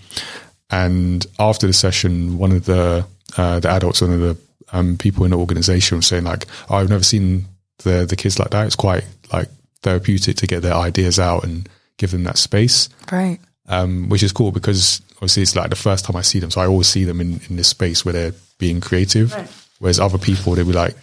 and 0.71 1.27
after 1.39 1.67
the 1.67 1.73
session, 1.73 2.37
one 2.39 2.53
of 2.53 2.67
the 2.67 3.07
uh, 3.39 3.59
the 3.61 3.71
adults, 3.71 4.03
one 4.03 4.13
of 4.13 4.21
the 4.21 4.37
um, 4.73 4.97
people 4.97 5.25
in 5.25 5.31
the 5.31 5.39
organization, 5.39 6.03
saying 6.03 6.25
like, 6.25 6.47
oh, 6.69 6.77
"I've 6.77 6.91
never 6.91 7.05
seen 7.05 7.47
the 7.79 8.07
the 8.07 8.17
kids 8.17 8.39
like 8.39 8.51
that. 8.51 8.67
It's 8.67 8.77
quite 8.77 9.05
like 9.33 9.49
therapeutic 9.83 10.37
to 10.37 10.47
get 10.47 10.63
their 10.63 10.75
ideas 10.75 11.19
out 11.19 11.45
and 11.45 11.69
give 11.97 12.11
them 12.11 12.25
that 12.25 12.39
space." 12.39 12.89
right. 13.11 13.39
um, 13.69 14.09
which 14.09 14.23
is 14.23 14.33
cool 14.33 14.53
because 14.53 15.01
obviously 15.17 15.43
it's 15.43 15.55
like 15.55 15.71
the 15.71 15.77
first 15.77 16.05
time 16.05 16.17
I 16.17 16.23
see 16.23 16.41
them. 16.41 16.51
So 16.51 16.61
I 16.61 16.67
always 16.67 16.89
see 16.89 17.05
them 17.05 17.21
in, 17.21 17.41
in 17.49 17.57
this 17.57 17.69
space 17.69 18.05
where 18.05 18.13
they're 18.13 18.35
being 18.59 18.81
creative. 18.81 19.33
Whereas 19.79 20.01
other 20.01 20.19
people, 20.19 20.55
they'll 20.55 20.65
be 20.65 20.73
like, 20.73 20.97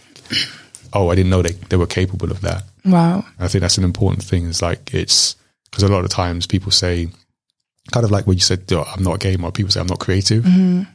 oh, 0.94 1.10
I 1.10 1.16
didn't 1.16 1.30
know 1.30 1.42
they, 1.42 1.52
they 1.52 1.78
were 1.78 1.88
capable 1.88 2.32
of 2.32 2.42
that. 2.42 2.64
Wow. 2.86 3.26
And 3.38 3.46
I 3.46 3.48
think 3.48 3.62
that's 3.62 3.78
an 3.78 3.84
important 3.84 4.24
thing 4.24 4.46
is 4.46 4.62
like, 4.62 4.94
it's 4.94 5.36
because 5.70 5.84
a 5.84 5.90
lot 5.90 6.06
of 6.06 6.12
times 6.12 6.48
people 6.48 6.72
say, 6.72 7.10
kind 7.92 8.04
of 8.04 8.12
like 8.12 8.28
when 8.28 8.38
you 8.38 8.42
said, 8.42 8.72
"Oh, 8.72 8.84
I'm 8.96 9.04
not 9.04 9.16
a 9.16 9.18
gamer, 9.18 9.52
people 9.52 9.72
say 9.72 9.80
I'm 9.80 9.88
not 9.88 10.00
creative, 10.00 10.46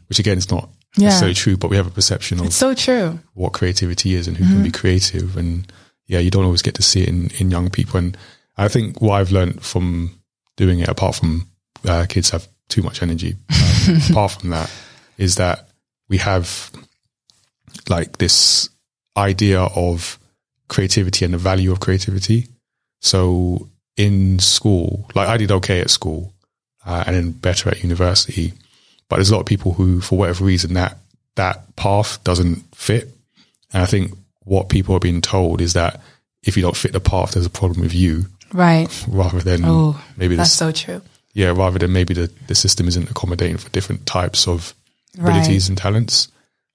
which 0.09 0.19
again, 0.19 0.39
is 0.39 0.51
not 0.51 0.69
Mm-hmm. 0.95 1.03
Yeah. 1.03 1.09
necessarily 1.09 1.35
true, 1.35 1.57
but 1.57 1.71
we 1.71 1.77
have 1.77 1.87
a 1.87 1.91
perception 1.91 2.39
of 2.41 2.47
it's 2.47 2.57
So 2.57 2.73
true. 2.75 3.19
what 3.35 3.53
creativity 3.53 4.15
is 4.15 4.29
and 4.29 4.37
who 4.37 4.45
can 4.45 4.63
be 4.63 4.71
creative. 4.71 5.37
And 5.37 5.71
yeah, 6.07 6.21
you 6.21 6.31
don't 6.31 6.45
always 6.45 6.63
get 6.63 6.75
to 6.77 6.83
see 6.83 7.03
it 7.03 7.09
in, 7.09 7.31
in 7.39 7.51
young 7.51 7.69
people. 7.71 7.99
And 7.99 8.17
I 8.57 8.69
think 8.69 9.01
what 9.03 9.21
I've 9.21 9.33
learned 9.33 9.63
from 9.63 10.19
doing 10.57 10.79
it, 10.81 10.89
apart 10.89 11.17
from 11.17 11.49
uh, 11.85 12.07
kids 12.09 12.31
have 12.31 12.47
too 12.69 12.83
much 12.83 13.03
energy, 13.03 13.35
um, 13.89 13.99
apart 14.11 14.33
from 14.33 14.51
that, 14.51 14.71
is 15.19 15.35
that 15.37 15.69
we 16.09 16.19
have 16.19 16.71
like 17.89 18.19
this 18.19 18.69
idea 19.17 19.63
of 19.63 20.19
creativity 20.69 21.25
and 21.25 21.35
the 21.35 21.39
value 21.39 21.73
of 21.73 21.81
creativity. 21.81 22.47
So 23.01 23.69
in 23.97 24.39
school, 24.39 25.09
like 25.15 25.29
I 25.29 25.37
did 25.37 25.51
okay 25.51 25.81
at 25.81 25.91
school 25.91 26.33
uh, 26.87 27.05
and 27.07 27.17
then 27.17 27.31
better 27.33 27.69
at 27.71 27.83
university, 27.83 28.53
but 29.09 29.17
there's 29.17 29.31
a 29.31 29.35
lot 29.35 29.41
of 29.41 29.47
people 29.47 29.73
who, 29.73 30.01
for 30.01 30.19
whatever 30.19 30.45
reason, 30.45 30.75
that 30.75 30.99
that 31.37 31.75
path 31.77 32.23
doesn't 32.25 32.57
fit. 32.75 33.09
And 33.73 33.83
I 33.83 33.87
think 33.87 34.13
what 34.45 34.69
people 34.69 34.95
are 34.95 35.01
being 35.01 35.21
told 35.21 35.61
is 35.61 35.73
that 35.73 36.01
if 36.43 36.57
you 36.57 36.63
don't 36.63 36.77
fit 36.77 36.93
the 36.93 37.01
path, 37.01 37.33
there's 37.33 37.47
a 37.47 37.51
problem 37.51 37.81
with 37.81 37.95
you, 37.95 38.27
Right. 38.53 38.89
rather 39.09 39.41
than 39.41 39.63
Oh, 39.65 40.01
maybe 40.17 40.37
That's 40.37 40.51
this, 40.51 40.59
so 40.59 40.71
true. 40.73 41.03
yeah, 41.33 41.49
rather 41.51 41.79
than 41.79 41.93
maybe 41.93 42.15
the, 42.15 42.31
the 42.47 42.55
system 42.55 42.87
isn't 42.87 43.11
accommodating 43.11 43.57
for 43.57 43.69
different 43.71 44.07
types 44.07 44.47
of 44.47 44.75
abilities 45.19 45.69
and 45.69 45.77
talents. 45.79 46.29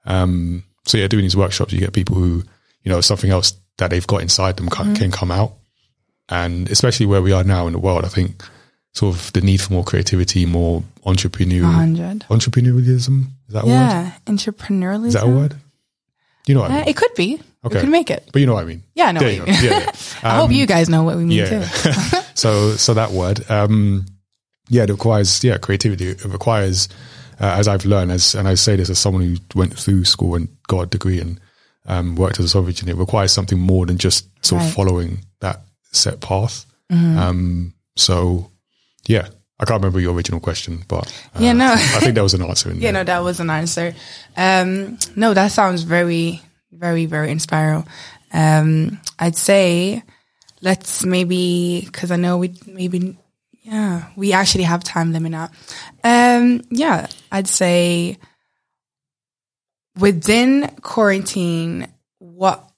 Um, 0.06 0.64
so 0.86 0.98
yeah, 0.98 1.08
doing 1.08 1.24
these 1.24 1.38
workshops, 1.38 1.72
you 1.72 1.80
get 1.80 1.94
people 1.94 2.16
who, 2.16 2.44
you 2.84 2.92
know, 2.92 3.00
something 3.02 3.30
else 3.30 3.54
that 3.78 3.92
they've 3.92 4.08
got 4.08 4.22
inside 4.22 4.58
them 4.58 4.70
can, 4.70 4.96
can 4.96 5.12
come 5.12 5.32
out. 5.32 5.54
And 6.28 6.70
especially 6.70 7.06
where 7.06 7.22
we 7.22 7.32
are 7.32 7.44
now 7.44 7.68
in 7.68 7.74
the 7.74 7.80
world, 7.80 8.06
I 8.06 8.10
think 8.10 8.44
sort 9.00 9.16
of 9.16 9.32
the 9.34 9.42
need 9.42 9.62
for 9.62 9.72
more 9.74 9.84
creativity, 9.84 10.46
more 10.46 10.84
entrepreneur, 11.06 11.64
100. 11.64 12.26
entrepreneurialism. 12.30 13.18
Is 13.48 13.54
that 13.56 13.64
a 13.64 13.68
word? 13.68 13.72
Yeah. 13.74 14.12
Entrepreneurialism. 14.26 15.06
Is 15.08 15.14
that 15.14 15.24
a 15.24 15.28
word? 15.30 15.56
You 16.48 16.56
know 16.56 16.62
what 16.62 16.72
I 16.72 16.74
Uh, 16.76 16.80
mean? 16.80 16.88
it 16.90 16.96
could 16.98 17.14
be. 17.16 17.42
Okay. 17.66 17.76
We 17.76 17.82
could 17.82 17.90
make 17.90 18.10
it. 18.12 18.30
But 18.32 18.40
you 18.40 18.46
know 18.48 18.56
what 18.56 18.64
I 18.64 18.68
mean? 18.68 18.84
Yeah, 18.96 19.08
I 19.08 19.12
know 19.12 19.20
There 19.22 19.40
what 19.40 19.48
you 19.48 19.54
you 19.54 19.62
mean. 19.62 19.72
Yeah, 19.72 19.80
yeah. 19.80 19.92
I 20.32 20.36
hope 20.40 20.52
you 20.52 20.66
guys 20.66 20.90
know 20.90 21.04
what 21.04 21.18
we 21.18 21.24
mean 21.26 21.38
yeah. 21.40 21.66
too. 21.68 21.92
so 22.34 22.76
so 22.76 22.94
that 22.94 23.12
word, 23.12 23.50
um, 23.50 24.06
yeah, 24.70 24.84
it 24.84 24.90
requires 24.90 25.44
yeah 25.44 25.58
creativity. 25.58 26.10
It 26.10 26.24
requires, 26.26 26.88
uh, 27.40 27.56
as 27.60 27.68
I've 27.68 27.86
learned, 27.86 28.12
as 28.12 28.36
and 28.36 28.48
I 28.48 28.56
say 28.56 28.76
this 28.78 28.90
as 28.90 28.98
someone 29.00 29.24
who 29.24 29.36
went 29.56 29.78
through 29.78 30.06
school 30.06 30.36
and 30.36 30.48
got 30.68 30.82
a 30.82 30.86
degree 30.88 31.20
and 31.20 31.40
um, 31.86 32.16
worked 32.16 32.40
as 32.40 32.46
a 32.46 32.50
software 32.50 32.70
engineer. 32.70 32.96
It 32.96 33.00
requires 33.00 33.32
something 33.34 33.60
more 33.60 33.86
than 33.86 33.98
just 33.98 34.28
sort 34.46 34.62
Right. 34.62 34.68
of 34.70 34.74
following 34.76 35.26
that 35.42 35.62
set 35.92 36.20
path. 36.22 36.66
Mm-hmm. 36.92 37.18
Um, 37.20 37.74
so 37.96 38.49
yeah, 39.10 39.28
I 39.60 39.66
can't 39.66 39.82
remember 39.82 40.00
your 40.00 40.14
original 40.14 40.40
question, 40.40 40.84
but 40.88 41.08
uh, 41.36 41.40
Yeah, 41.42 41.54
no. 41.54 41.74
I 41.74 42.00
think 42.00 42.14
that 42.16 42.22
was 42.24 42.34
an 42.36 42.44
answer 42.44 42.70
in 42.72 42.78
Yeah, 42.80 42.92
there. 42.92 43.04
no, 43.04 43.04
that 43.06 43.24
was 43.24 43.40
an 43.40 43.50
answer. 43.50 43.94
Um, 44.38 44.98
no, 45.16 45.34
that 45.34 45.52
sounds 45.52 45.82
very, 45.84 46.42
very, 46.72 47.06
very 47.08 47.32
inspiring. 47.32 47.86
Um, 48.32 49.02
I'd 49.18 49.36
say 49.36 50.04
let's 50.62 51.04
maybe, 51.04 51.90
cause 51.92 52.12
I 52.12 52.16
know 52.18 52.38
we 52.38 52.54
maybe, 52.68 53.18
yeah, 53.64 54.10
we 54.16 54.32
actually 54.34 54.64
have 54.66 54.84
time 54.84 55.12
limit 55.12 55.32
now. 55.32 55.50
Um, 56.04 56.62
yeah, 56.70 57.08
I'd 57.32 57.48
say 57.48 58.18
within 59.98 60.70
quarantine, 60.82 61.88
what 62.20 62.69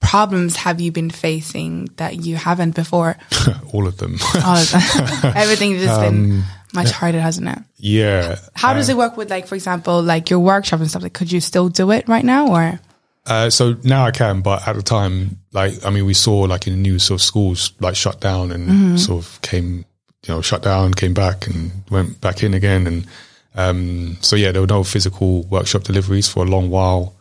problems 0.00 0.56
have 0.56 0.80
you 0.80 0.92
been 0.92 1.10
facing 1.10 1.88
that 1.96 2.16
you 2.24 2.36
haven't 2.36 2.74
before? 2.74 3.16
All 3.72 3.86
of 3.86 3.96
them. 3.98 4.16
All 4.44 4.56
of 4.56 4.70
them. 4.70 4.80
Everything's 5.36 5.82
just 5.82 6.00
Um, 6.00 6.04
been 6.28 6.42
much 6.74 6.90
harder, 6.90 7.20
hasn't 7.20 7.48
it? 7.48 7.58
yeah. 7.76 8.36
How 8.54 8.74
does 8.74 8.88
it 8.88 8.96
work 8.96 9.16
with 9.16 9.30
like, 9.30 9.46
for 9.46 9.54
example, 9.54 10.02
like 10.02 10.30
your 10.30 10.40
workshop 10.40 10.80
and 10.80 10.88
stuff? 10.88 11.02
Like, 11.02 11.14
could 11.14 11.30
you 11.32 11.40
still 11.40 11.68
do 11.68 11.90
it 11.90 12.06
right 12.08 12.24
now 12.24 12.48
or? 12.48 12.80
Uh, 13.26 13.50
so 13.50 13.76
now 13.82 14.04
I 14.06 14.10
can, 14.10 14.40
but 14.40 14.66
at 14.66 14.74
the 14.76 14.82
time, 14.82 15.38
like, 15.52 15.84
I 15.84 15.90
mean, 15.90 16.06
we 16.06 16.14
saw 16.14 16.40
like 16.40 16.66
in 16.66 16.72
the 16.74 16.78
news, 16.78 17.02
sort 17.04 17.20
of 17.20 17.24
schools 17.24 17.72
like 17.80 17.94
shut 17.96 18.20
down 18.20 18.52
and 18.52 18.98
sort 18.98 19.22
of 19.24 19.40
came, 19.42 19.84
you 20.26 20.34
know, 20.34 20.40
shut 20.40 20.62
down, 20.62 20.94
came 20.94 21.12
back 21.14 21.46
and 21.46 21.70
went 21.90 22.20
back 22.22 22.42
in 22.42 22.54
again. 22.54 22.86
And, 22.86 23.06
um, 23.54 24.16
so 24.22 24.34
yeah, 24.36 24.52
there 24.52 24.62
were 24.62 24.66
no 24.68 24.82
physical 24.84 25.42
workshop 25.44 25.82
deliveries 25.82 26.28
for 26.28 26.44
a 26.44 26.48
long 26.48 26.70
while. 26.70 27.14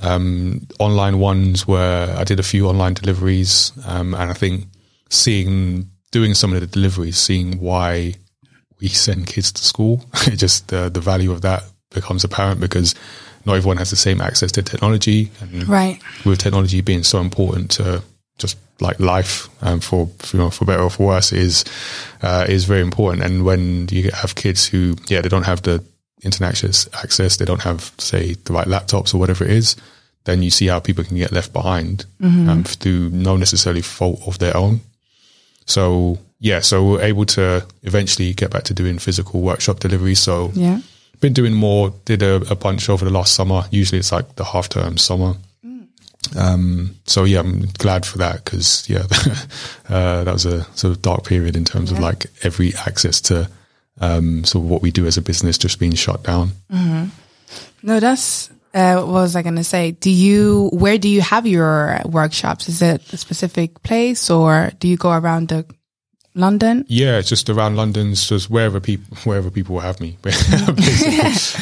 Um, 0.00 0.66
online 0.78 1.18
ones 1.18 1.66
where 1.66 2.16
I 2.16 2.24
did 2.24 2.40
a 2.40 2.42
few 2.44 2.68
online 2.68 2.94
deliveries. 2.94 3.72
Um, 3.86 4.14
and 4.14 4.30
I 4.30 4.34
think 4.34 4.66
seeing, 5.10 5.90
doing 6.10 6.34
some 6.34 6.52
of 6.54 6.60
the 6.60 6.66
deliveries, 6.66 7.18
seeing 7.18 7.60
why 7.60 8.14
we 8.80 8.88
send 8.88 9.26
kids 9.26 9.52
to 9.52 9.62
school, 9.64 10.04
it 10.26 10.36
just, 10.36 10.72
uh, 10.72 10.88
the 10.88 11.00
value 11.00 11.32
of 11.32 11.42
that 11.42 11.64
becomes 11.90 12.24
apparent 12.24 12.60
because 12.60 12.94
not 13.44 13.56
everyone 13.56 13.76
has 13.78 13.90
the 13.90 13.96
same 13.96 14.20
access 14.20 14.52
to 14.52 14.62
technology 14.62 15.30
and 15.40 15.68
Right. 15.68 16.00
with 16.24 16.38
technology 16.38 16.80
being 16.80 17.02
so 17.02 17.20
important 17.20 17.72
to 17.72 18.02
just 18.38 18.56
like 18.80 18.98
life 19.00 19.48
um, 19.62 19.80
for, 19.80 20.06
for 20.18 20.36
you 20.36 20.42
know 20.42 20.50
for 20.50 20.64
better 20.64 20.82
or 20.82 20.90
for 20.90 21.06
worse 21.08 21.32
is 21.32 21.64
uh, 22.22 22.46
is 22.48 22.64
very 22.64 22.80
important 22.80 23.22
and 23.22 23.44
when 23.44 23.86
you 23.90 24.10
have 24.12 24.34
kids 24.34 24.66
who 24.66 24.94
yeah 25.08 25.20
they 25.20 25.28
don't 25.28 25.44
have 25.44 25.62
the 25.62 25.84
internet 26.22 26.50
access, 26.52 26.88
access 26.92 27.36
they 27.36 27.44
don't 27.44 27.62
have 27.62 27.92
say 27.98 28.34
the 28.44 28.52
right 28.52 28.66
laptops 28.66 29.14
or 29.14 29.18
whatever 29.18 29.44
it 29.44 29.50
is 29.50 29.76
then 30.24 30.42
you 30.42 30.50
see 30.50 30.66
how 30.66 30.78
people 30.78 31.02
can 31.02 31.16
get 31.16 31.32
left 31.32 31.50
behind 31.52 32.04
um, 32.22 32.62
through 32.62 33.08
no 33.08 33.36
necessarily 33.38 33.80
fault 33.80 34.20
of 34.26 34.38
their 34.38 34.54
own. 34.56 34.80
So 35.66 36.18
yeah 36.40 36.60
so 36.60 36.84
we're 36.84 37.02
able 37.02 37.24
to 37.26 37.66
eventually 37.82 38.34
get 38.34 38.50
back 38.50 38.64
to 38.64 38.74
doing 38.74 38.98
physical 38.98 39.40
workshop 39.40 39.80
deliveries 39.80 40.20
so 40.20 40.50
Yeah. 40.54 40.80
been 41.20 41.32
doing 41.32 41.54
more 41.54 41.94
did 42.04 42.22
a, 42.22 42.36
a 42.50 42.54
bunch 42.54 42.88
over 42.90 43.04
the 43.04 43.10
last 43.10 43.34
summer. 43.34 43.64
Usually 43.70 43.98
it's 43.98 44.12
like 44.12 44.36
the 44.36 44.44
half 44.44 44.68
term 44.68 44.98
summer. 44.98 45.34
Um, 46.36 46.96
so 47.06 47.24
yeah, 47.24 47.40
I'm 47.40 47.62
glad 47.78 48.04
for 48.06 48.18
that 48.18 48.44
because 48.44 48.88
yeah, 48.90 49.04
uh, 49.88 50.22
that 50.24 50.32
was 50.32 50.44
a 50.46 50.64
sort 50.76 50.92
of 50.94 51.02
dark 51.02 51.24
period 51.24 51.56
in 51.56 51.64
terms 51.64 51.90
of 51.90 51.98
like 51.98 52.26
every 52.42 52.74
access 52.86 53.20
to 53.22 53.48
um, 54.00 54.44
of 54.44 54.62
what 54.62 54.82
we 54.82 54.90
do 54.90 55.06
as 55.06 55.16
a 55.16 55.22
business 55.22 55.58
just 55.58 55.78
being 55.78 55.94
shut 55.94 56.22
down. 56.22 56.52
No, 57.82 58.00
that's 58.00 58.50
uh, 58.72 58.94
what 58.96 59.08
was 59.08 59.36
I 59.36 59.42
going 59.42 59.56
to 59.56 59.64
say? 59.64 59.92
Do 59.92 60.10
you 60.10 60.70
where 60.72 60.98
do 60.98 61.08
you 61.08 61.20
have 61.20 61.46
your 61.46 62.00
workshops? 62.04 62.68
Is 62.68 62.82
it 62.82 63.12
a 63.12 63.16
specific 63.16 63.82
place 63.82 64.30
or 64.30 64.70
do 64.78 64.88
you 64.88 64.96
go 64.96 65.10
around 65.10 65.48
the 65.48 65.66
London? 66.34 66.84
Yeah, 66.88 67.20
just 67.20 67.50
around 67.50 67.76
London's 67.76 68.28
just 68.28 68.50
wherever 68.50 68.80
people 68.80 69.16
wherever 69.24 69.50
people 69.50 69.74
will 69.74 69.82
have 69.82 70.00
me. 70.00 70.16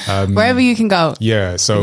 Um, 0.09 0.35
Wherever 0.35 0.61
you 0.61 0.74
can 0.74 0.88
go. 0.88 1.14
Yeah, 1.20 1.57
so 1.57 1.83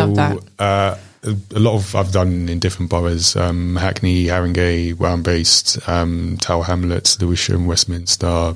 uh, 0.57 0.97
a 1.25 1.59
lot 1.59 1.75
of 1.75 1.95
I've 1.95 2.11
done 2.11 2.49
in 2.49 2.59
different 2.59 2.89
boroughs: 2.89 3.35
um, 3.35 3.75
Hackney, 3.75 4.25
Haringey, 4.25 4.97
where 4.97 5.11
I'm 5.11 5.21
based, 5.21 5.87
um, 5.87 6.37
Tower 6.41 6.63
Hamlets, 6.63 7.21
Lewisham, 7.21 7.67
Westminster, 7.67 8.55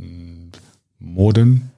mm, 0.00 0.33
Morden, 1.04 1.70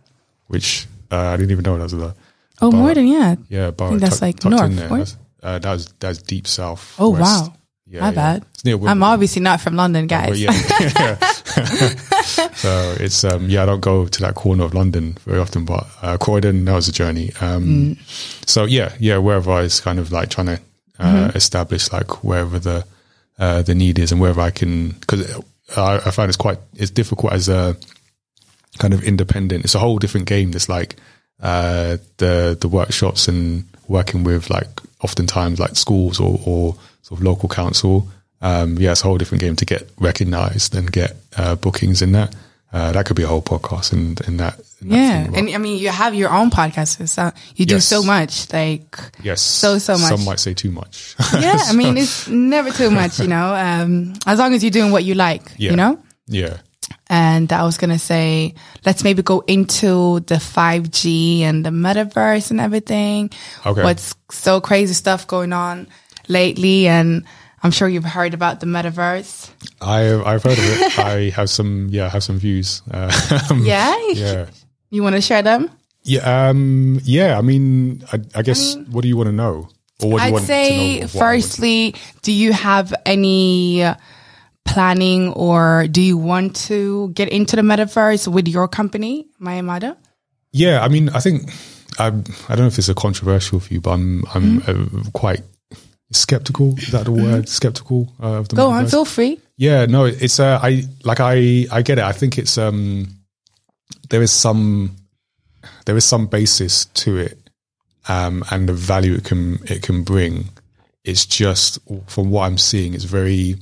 which 0.46 0.86
uh, 1.10 1.16
I 1.16 1.36
didn't 1.36 1.50
even 1.52 1.64
know 1.64 1.76
that 1.78 1.84
was 1.84 1.92
a 1.94 2.14
Oh, 2.62 2.70
more 2.72 2.94
than 2.94 3.06
yeah. 3.06 3.36
yeah 3.50 3.70
borough. 3.70 3.90
think 3.90 4.00
that's 4.00 4.18
tuck- 4.20 4.44
like 4.44 4.44
north. 4.44 4.76
That's, 4.76 5.16
uh, 5.42 5.58
that's 5.58 5.92
that's 6.00 6.22
deep 6.22 6.46
south. 6.46 6.94
Oh 6.98 7.10
west. 7.10 7.22
wow. 7.22 7.52
Yeah, 7.88 8.00
My 8.00 8.08
yeah. 8.08 8.14
bad. 8.14 8.44
It's 8.54 8.64
near 8.64 8.78
I'm 8.88 9.02
obviously 9.02 9.42
not 9.42 9.60
from 9.60 9.76
London, 9.76 10.06
guys. 10.08 10.40
Yeah. 10.40 10.50
so 12.54 12.96
it's 12.98 13.22
um 13.24 13.48
yeah, 13.48 13.62
I 13.62 13.66
don't 13.66 13.80
go 13.80 14.06
to 14.06 14.20
that 14.22 14.34
corner 14.34 14.64
of 14.64 14.74
London 14.74 15.16
very 15.24 15.38
often, 15.38 15.64
but 15.64 15.86
uh, 16.02 16.16
Croydon 16.18 16.64
that 16.64 16.72
was 16.74 16.88
a 16.88 16.92
journey. 16.92 17.30
Um, 17.40 17.96
so 18.46 18.64
yeah, 18.64 18.94
yeah, 18.98 19.18
wherever 19.18 19.50
I 19.52 19.62
was 19.62 19.80
kind 19.80 19.98
of 19.98 20.10
like 20.12 20.30
trying 20.30 20.46
to 20.48 20.60
uh, 20.98 21.30
establish 21.34 21.92
like 21.92 22.24
wherever 22.24 22.58
the 22.58 22.84
uh, 23.38 23.62
the 23.62 23.74
need 23.74 23.98
is 23.98 24.12
and 24.12 24.20
wherever 24.20 24.40
I 24.40 24.50
can 24.50 24.90
because 24.92 25.40
I, 25.76 25.96
I 25.96 26.10
find 26.10 26.28
it's 26.28 26.36
quite 26.36 26.58
it's 26.74 26.90
difficult 26.90 27.32
as 27.34 27.48
a 27.48 27.76
kind 28.78 28.94
of 28.94 29.02
independent. 29.02 29.64
It's 29.64 29.74
a 29.74 29.78
whole 29.78 29.98
different 29.98 30.26
game. 30.26 30.52
That's 30.52 30.68
like 30.68 30.96
uh, 31.42 31.98
the 32.18 32.56
the 32.60 32.68
workshops 32.68 33.28
and 33.28 33.64
working 33.88 34.24
with 34.24 34.50
like 34.50 34.68
oftentimes 35.02 35.60
like 35.60 35.76
schools 35.76 36.18
or, 36.20 36.40
or 36.46 36.74
sort 37.02 37.20
of 37.20 37.24
local 37.24 37.48
council. 37.48 38.08
Um, 38.42 38.76
yeah, 38.78 38.92
it's 38.92 39.02
a 39.02 39.04
whole 39.04 39.18
different 39.18 39.40
game 39.42 39.56
to 39.56 39.64
get 39.64 39.88
recognised 39.98 40.74
and 40.74 40.90
get 40.90 41.16
uh, 41.36 41.54
bookings 41.56 42.02
in 42.02 42.12
that. 42.12 42.34
Uh, 42.72 42.92
that 42.92 43.06
could 43.06 43.16
be 43.16 43.22
a 43.22 43.26
whole 43.26 43.40
podcast 43.42 43.92
in, 43.92 44.16
in 44.26 44.36
that. 44.38 44.58
In 44.82 44.88
that 44.90 44.96
Yeah, 44.96 45.24
thing, 45.24 45.36
and 45.36 45.54
I 45.54 45.58
mean, 45.58 45.78
you 45.78 45.88
have 45.88 46.14
your 46.14 46.30
own 46.30 46.50
podcast. 46.50 47.08
So 47.08 47.30
you 47.54 47.64
do 47.64 47.74
Yes. 47.76 47.86
so 47.86 48.02
much, 48.02 48.52
like 48.52 48.98
yes, 49.22 49.40
so, 49.40 49.78
so 49.78 49.96
much. 49.96 50.10
Some 50.10 50.24
might 50.26 50.40
say 50.40 50.52
too 50.52 50.70
much. 50.70 51.14
yeah. 51.32 51.56
I 51.56 51.72
mean, 51.72 51.96
it's 52.02 52.28
never 52.28 52.70
too 52.70 52.90
much, 52.90 53.18
you 53.20 53.28
know. 53.28 53.54
Um, 53.54 54.12
as 54.26 54.38
long 54.38 54.52
as 54.52 54.62
you're 54.62 54.70
doing 54.70 54.90
what 54.92 55.04
you 55.04 55.14
like, 55.14 55.52
yeah. 55.56 55.70
you 55.70 55.76
know. 55.76 55.98
Yeah. 56.26 56.58
And 57.08 57.52
I 57.52 57.62
was 57.64 57.78
gonna 57.78 57.98
say, 57.98 58.54
let's 58.84 59.04
maybe 59.04 59.22
go 59.22 59.40
into 59.46 60.20
the 60.20 60.36
5G 60.36 61.40
and 61.40 61.64
the 61.64 61.70
metaverse 61.70 62.50
and 62.50 62.60
everything. 62.60 63.30
Okay. 63.64 63.82
What's 63.82 64.14
so 64.30 64.60
crazy 64.60 64.94
stuff 64.94 65.26
going 65.26 65.52
on 65.52 65.86
lately, 66.28 66.88
and 66.88 67.24
I'm 67.62 67.70
sure 67.70 67.88
you've 67.88 68.04
heard 68.04 68.34
about 68.34 68.60
the 68.60 68.66
metaverse. 68.66 69.50
I, 69.80 70.14
I've 70.14 70.42
heard 70.42 70.58
of 70.58 70.64
it. 70.64 70.98
I 70.98 71.30
have 71.30 71.48
some, 71.50 71.88
yeah, 71.90 72.06
I 72.06 72.08
have 72.08 72.24
some 72.24 72.38
views. 72.38 72.82
Uh, 72.90 73.10
Yeah. 73.62 73.96
yeah. 74.12 74.46
You 74.90 75.02
want 75.02 75.14
to 75.16 75.20
share 75.20 75.42
them? 75.42 75.70
Yeah. 76.02 76.48
Um, 76.48 77.00
yeah. 77.02 77.38
I 77.38 77.42
mean, 77.42 78.04
I, 78.12 78.20
I 78.34 78.42
guess, 78.42 78.76
what 78.90 79.02
do 79.02 79.08
you 79.08 79.16
want 79.16 79.28
to 79.28 79.32
know? 79.32 79.68
Or 80.02 80.10
what 80.10 80.18
do 80.18 80.22
you 80.22 80.28
I'd 80.28 80.32
want 80.32 80.46
to 80.46 80.52
know? 80.52 80.58
of 80.58 80.70
what 80.70 80.72
I 80.72 81.00
want 81.00 81.02
to- 81.02 81.18
firstly, 81.18 81.94
do 82.22 82.32
you 82.32 82.52
have 82.52 82.94
any 83.04 83.82
uh, 83.84 83.94
planning 84.66 85.32
or 85.32 85.86
do 85.90 86.00
you 86.02 86.16
want 86.18 86.56
to 86.68 87.08
get 87.10 87.28
into 87.28 87.56
the 87.56 87.62
metaverse 87.62 88.28
with 88.28 88.48
your 88.48 88.68
company, 88.68 89.26
Mayamada? 89.40 89.96
Yeah, 90.52 90.80
I 90.82 90.88
mean, 90.88 91.08
I 91.10 91.20
think 91.20 91.50
I, 91.98 92.06
I 92.08 92.10
don't 92.10 92.58
know 92.58 92.66
if 92.66 92.78
it's 92.78 92.88
a 92.88 92.94
controversial 92.94 93.58
view, 93.58 93.80
but 93.80 93.90
I'm 93.92 94.24
I'm 94.34 94.60
Mm-hmm. 94.60 94.98
uh, 94.98 95.10
quite 95.12 95.42
skeptical. 96.12 96.74
Is 96.78 96.92
that 96.92 97.04
the 97.04 97.12
word? 97.12 97.48
Skeptical 97.48 98.12
uh, 98.22 98.38
of 98.40 98.48
the 98.48 98.56
Go 98.56 98.70
on, 98.70 98.84
metaverse? 98.84 98.90
feel 98.90 99.04
free. 99.04 99.40
Yeah, 99.56 99.86
no, 99.86 100.04
it's 100.04 100.38
uh, 100.38 100.58
I 100.62 100.84
like 101.04 101.20
I 101.20 101.66
I 101.72 101.82
get 101.82 101.98
it. 101.98 102.04
I 102.04 102.12
think 102.12 102.38
it's 102.38 102.58
um 102.58 103.08
there 104.10 104.22
is 104.22 104.30
some 104.32 104.96
there 105.86 105.96
is 105.96 106.04
some 106.04 106.26
basis 106.26 106.86
to 106.86 107.16
it, 107.18 107.38
um, 108.08 108.44
and 108.50 108.68
the 108.68 108.72
value 108.74 109.14
it 109.14 109.24
can 109.24 109.58
it 109.64 109.82
can 109.82 110.02
bring. 110.04 110.50
It's 111.04 111.24
just 111.26 111.78
from 112.08 112.30
what 112.30 112.42
I'm 112.46 112.58
seeing, 112.58 112.94
it's 112.94 113.04
very. 113.04 113.56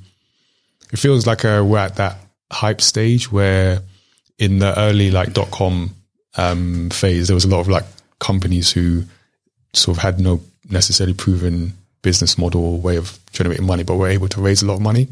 It 0.94 1.00
feels 1.00 1.26
like 1.26 1.44
uh, 1.44 1.64
we're 1.66 1.78
at 1.78 1.96
that 1.96 2.18
hype 2.52 2.80
stage 2.80 3.30
where, 3.32 3.82
in 4.38 4.60
the 4.60 4.78
early 4.78 5.10
like 5.10 5.32
dot 5.32 5.50
com 5.50 5.90
um, 6.36 6.88
phase, 6.90 7.26
there 7.26 7.34
was 7.34 7.44
a 7.44 7.48
lot 7.48 7.58
of 7.58 7.68
like 7.68 7.82
companies 8.20 8.70
who 8.70 9.02
sort 9.72 9.96
of 9.96 10.02
had 10.04 10.20
no 10.20 10.40
necessarily 10.70 11.12
proven 11.12 11.72
business 12.02 12.38
model 12.38 12.64
or 12.64 12.78
way 12.78 12.96
of 12.96 13.18
generating 13.32 13.66
money, 13.66 13.82
but 13.82 13.96
were 13.96 14.06
able 14.06 14.28
to 14.28 14.40
raise 14.40 14.62
a 14.62 14.66
lot 14.66 14.74
of 14.74 14.82
money. 14.82 15.08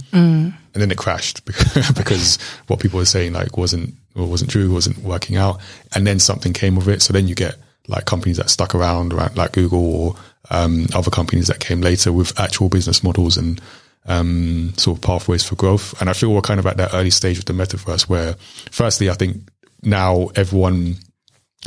And 0.72 0.82
then 0.82 0.92
it 0.92 0.98
crashed 0.98 1.44
because, 1.46 1.90
because 1.90 2.40
what 2.68 2.78
people 2.78 2.98
were 2.98 3.04
saying 3.04 3.32
like 3.32 3.56
wasn't 3.56 3.92
or 4.14 4.26
wasn't 4.26 4.52
true, 4.52 4.72
wasn't 4.72 4.98
working 4.98 5.36
out, 5.36 5.60
and 5.96 6.06
then 6.06 6.20
something 6.20 6.52
came 6.52 6.76
of 6.76 6.88
it. 6.88 7.02
So 7.02 7.12
then 7.12 7.26
you 7.26 7.34
get 7.34 7.56
like 7.88 8.04
companies 8.04 8.36
that 8.36 8.50
stuck 8.50 8.76
around, 8.76 9.12
around 9.12 9.36
like 9.36 9.50
Google 9.50 9.84
or 9.84 10.14
um, 10.50 10.86
other 10.94 11.10
companies 11.10 11.48
that 11.48 11.58
came 11.58 11.80
later 11.80 12.12
with 12.12 12.38
actual 12.38 12.68
business 12.68 13.02
models 13.02 13.36
and 13.36 13.60
um, 14.06 14.72
sort 14.76 14.98
of 14.98 15.02
pathways 15.02 15.44
for 15.44 15.56
growth. 15.56 16.00
And 16.00 16.10
I 16.10 16.12
feel 16.12 16.32
we're 16.32 16.40
kind 16.40 16.60
of 16.60 16.66
at 16.66 16.76
that 16.76 16.94
early 16.94 17.10
stage 17.10 17.38
of 17.38 17.44
the 17.44 17.52
metaverse 17.52 18.08
where, 18.08 18.34
firstly, 18.70 19.10
I 19.10 19.14
think 19.14 19.48
now 19.82 20.28
everyone 20.34 20.96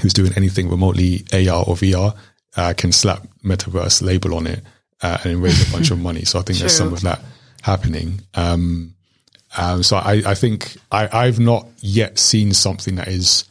who's 0.02 0.14
doing 0.14 0.34
anything 0.36 0.70
remotely 0.70 1.26
AR 1.32 1.64
or 1.66 1.76
VR 1.76 2.16
uh, 2.58 2.74
can 2.76 2.92
slap 2.92 3.26
metaverse 3.44 4.02
label 4.02 4.36
on 4.36 4.48
it 4.48 4.64
uh, 5.02 5.18
and 5.24 5.42
raise 5.42 5.68
a 5.68 5.72
bunch 5.72 5.92
of 5.92 6.00
money. 6.00 6.26
So 6.26 6.40
I 6.40 6.42
think 6.42 6.60
there's 6.60 6.76
some 6.76 6.94
of 6.94 7.02
that 7.02 7.22
happening. 7.62 8.22
Um, 8.34 8.96
um, 9.58 9.84
so 9.84 9.98
I, 9.98 10.22
I 10.26 10.36
think 10.36 10.76
I, 10.92 11.08
I've 11.12 11.40
not 11.40 11.68
yet 11.80 12.20
seen 12.20 12.54
something 12.54 12.96
that 12.96 13.08
is 13.08 13.46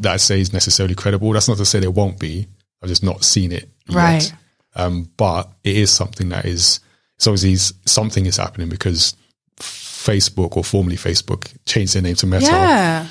that 0.00 0.12
I 0.12 0.16
say 0.16 0.40
is 0.40 0.52
necessarily 0.52 0.94
credible. 0.94 1.32
That's 1.32 1.48
not 1.48 1.58
to 1.58 1.64
say 1.64 1.80
there 1.80 1.90
won't 1.90 2.18
be. 2.18 2.46
I've 2.82 2.88
just 2.88 3.02
not 3.02 3.24
seen 3.24 3.52
it 3.52 3.68
yet. 3.88 3.96
Right. 3.96 4.32
Um, 4.76 5.10
but 5.16 5.50
it 5.64 5.76
is 5.76 5.90
something 5.90 6.28
that 6.30 6.44
is. 6.44 6.80
It's 7.18 7.26
obviously 7.26 7.56
something 7.84 8.26
is 8.26 8.36
happening 8.38 8.68
because 8.68 9.14
Facebook 9.58 10.56
or 10.56 10.64
formerly 10.64 10.96
Facebook 10.96 11.52
changed 11.66 11.94
their 11.94 12.02
name 12.02 12.14
to 12.16 12.26
Meta 12.26 12.46
Yeah. 12.46 13.06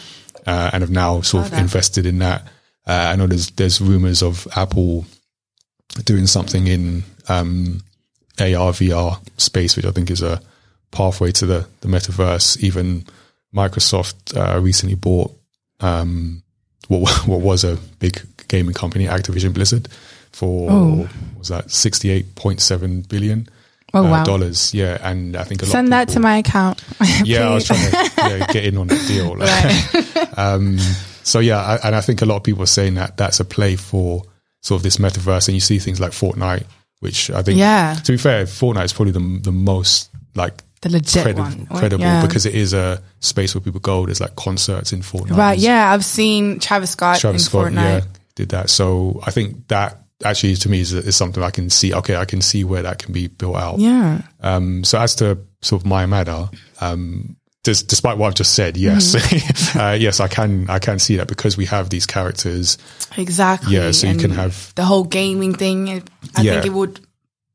uh, 0.46 0.70
and 0.74 0.82
have 0.82 0.90
now 0.90 1.22
sort 1.22 1.48
of 1.48 1.54
invested 1.60 2.06
in 2.06 2.20
that. 2.20 2.44
Uh, 2.88 3.10
I 3.12 3.16
know 3.18 3.28
there's 3.28 3.50
there's 3.52 3.82
rumors 3.82 4.24
of 4.24 4.48
Apple 4.56 5.06
doing 6.06 6.26
something 6.28 6.68
in 6.68 7.04
um, 7.28 7.82
AR 8.40 8.72
VR 8.72 9.20
space, 9.38 9.76
which 9.76 9.86
I 9.86 9.92
think 9.92 10.10
is 10.10 10.22
a 10.22 10.42
pathway 10.92 11.32
to 11.34 11.46
the 11.46 11.68
the 11.82 11.90
metaverse. 11.90 12.58
Even 12.64 13.06
Microsoft 13.54 14.36
uh, 14.38 14.60
recently 14.62 14.96
bought 14.96 15.32
um, 15.82 16.44
what 16.88 17.12
what 17.28 17.42
was 17.42 17.66
a 17.66 17.78
big 18.00 18.22
gaming 18.48 18.74
company, 18.74 19.06
Activision 19.06 19.54
Blizzard, 19.54 19.90
for 20.32 20.70
what 20.70 21.10
was 21.38 21.48
that 21.50 21.70
sixty 21.72 22.10
eight 22.10 22.36
point 22.36 22.62
seven 22.62 23.02
billion. 23.02 23.50
Oh, 23.94 24.06
uh, 24.06 24.12
wow. 24.12 24.24
dollars, 24.26 24.74
yeah, 24.74 24.98
and 25.02 25.36
I 25.38 25.44
think 25.44 25.62
a 25.62 25.66
lot 25.66 25.72
Send 25.72 25.88
of 25.88 25.90
that 25.92 26.10
to 26.10 26.20
my 26.20 26.38
account. 26.38 26.84
yeah, 27.24 27.50
I 27.50 27.54
was 27.54 27.66
trying 27.66 27.90
to 27.90 28.12
yeah, 28.18 28.48
get 28.52 28.66
in 28.66 28.78
on 28.78 28.88
that 28.88 29.08
deal. 29.08 29.36
Like, 29.38 30.38
um, 30.38 30.78
so 31.24 31.40
yeah, 31.40 31.58
I, 31.64 31.76
and 31.88 31.96
I 31.96 32.02
think 32.02 32.22
a 32.22 32.26
lot 32.26 32.36
of 32.38 32.44
people 32.44 32.64
are 32.64 32.68
saying 32.68 32.96
that 32.96 33.16
that's 33.18 33.40
a 33.40 33.46
play 33.46 33.76
for 33.78 34.24
sort 34.62 34.80
of 34.80 34.84
this 34.84 34.98
metaverse, 34.98 35.48
and 35.48 35.56
you 35.56 35.62
see 35.62 35.80
things 35.80 36.00
like 36.02 36.12
Fortnite, 36.12 36.66
which 37.00 37.32
I 37.32 37.42
think, 37.44 37.60
Yeah. 37.60 37.94
to 38.04 38.12
be 38.12 38.18
fair, 38.18 38.44
Fortnite 38.46 38.86
is 38.86 38.94
probably 38.94 39.14
the 39.14 39.40
the 39.42 39.52
most 39.54 40.10
like 40.36 40.62
The 40.82 40.90
legit 40.90 41.24
credi- 41.24 41.40
one. 41.40 41.66
credible 41.68 42.04
Yeah. 42.04 42.26
because 42.26 42.46
it 42.46 42.56
is 42.56 42.74
a 42.74 43.02
space 43.22 43.56
where 43.56 43.62
people 43.62 43.80
go. 43.80 44.06
There's 44.06 44.20
like 44.20 44.36
concerts 44.36 44.92
in 44.92 45.02
Fortnite. 45.02 45.38
Right. 45.38 45.58
Yeah. 45.60 45.92
I've 45.94 46.04
seen 46.06 46.60
Travis 46.60 46.92
Scott 46.92 47.20
Travis 47.20 47.44
in 47.44 47.50
Scott, 47.50 47.68
Fortnite. 47.72 47.76
yeah, 47.76 48.02
did 48.36 48.50
that. 48.50 48.70
So 48.70 49.22
I 49.26 49.32
think 49.32 49.68
that 49.70 50.02
actually 50.24 50.56
to 50.56 50.70
me 50.70 50.80
is, 50.80 50.94
is 50.94 51.16
something 51.16 51.44
I 51.44 51.52
can 51.52 51.70
see. 51.70 51.94
Okay, 51.94 52.16
I 52.16 52.26
can 52.26 52.42
see 52.42 52.64
where 52.64 52.82
that 52.82 53.00
can 53.00 53.14
be 53.14 53.28
built 53.28 53.56
out. 53.56 53.80
Yeah. 53.80 54.22
Um, 54.42 54.84
so 54.84 55.00
as 55.00 55.16
to 55.16 55.38
sort 55.62 55.82
of 55.84 55.88
Mayamada, 55.88 56.54
um, 56.82 57.36
des- 57.64 57.84
despite 57.86 58.18
what 58.18 58.28
I've 58.28 58.36
just 58.36 58.54
said, 58.54 58.78
yes, 58.78 59.16
Mm-hmm. 59.16 59.80
uh, 59.80 59.92
yes, 59.94 60.20
I 60.20 60.28
can, 60.28 60.70
I 60.70 60.80
can 60.80 61.00
see 61.00 61.16
that 61.18 61.28
because 61.28 61.58
we 61.58 61.66
have 61.66 61.90
these 61.90 62.06
characters. 62.06 62.78
Exactly. 63.18 63.76
Yeah, 63.76 63.92
so 63.92 64.08
you 64.08 64.18
can 64.18 64.32
have- 64.32 64.74
the 64.76 64.86
whole 64.86 65.04
gaming 65.04 65.54
thing. 65.54 65.90
I 66.36 66.42
Yeah. 66.42 66.54
think 66.54 66.66
it 66.66 66.74
would 66.74 67.00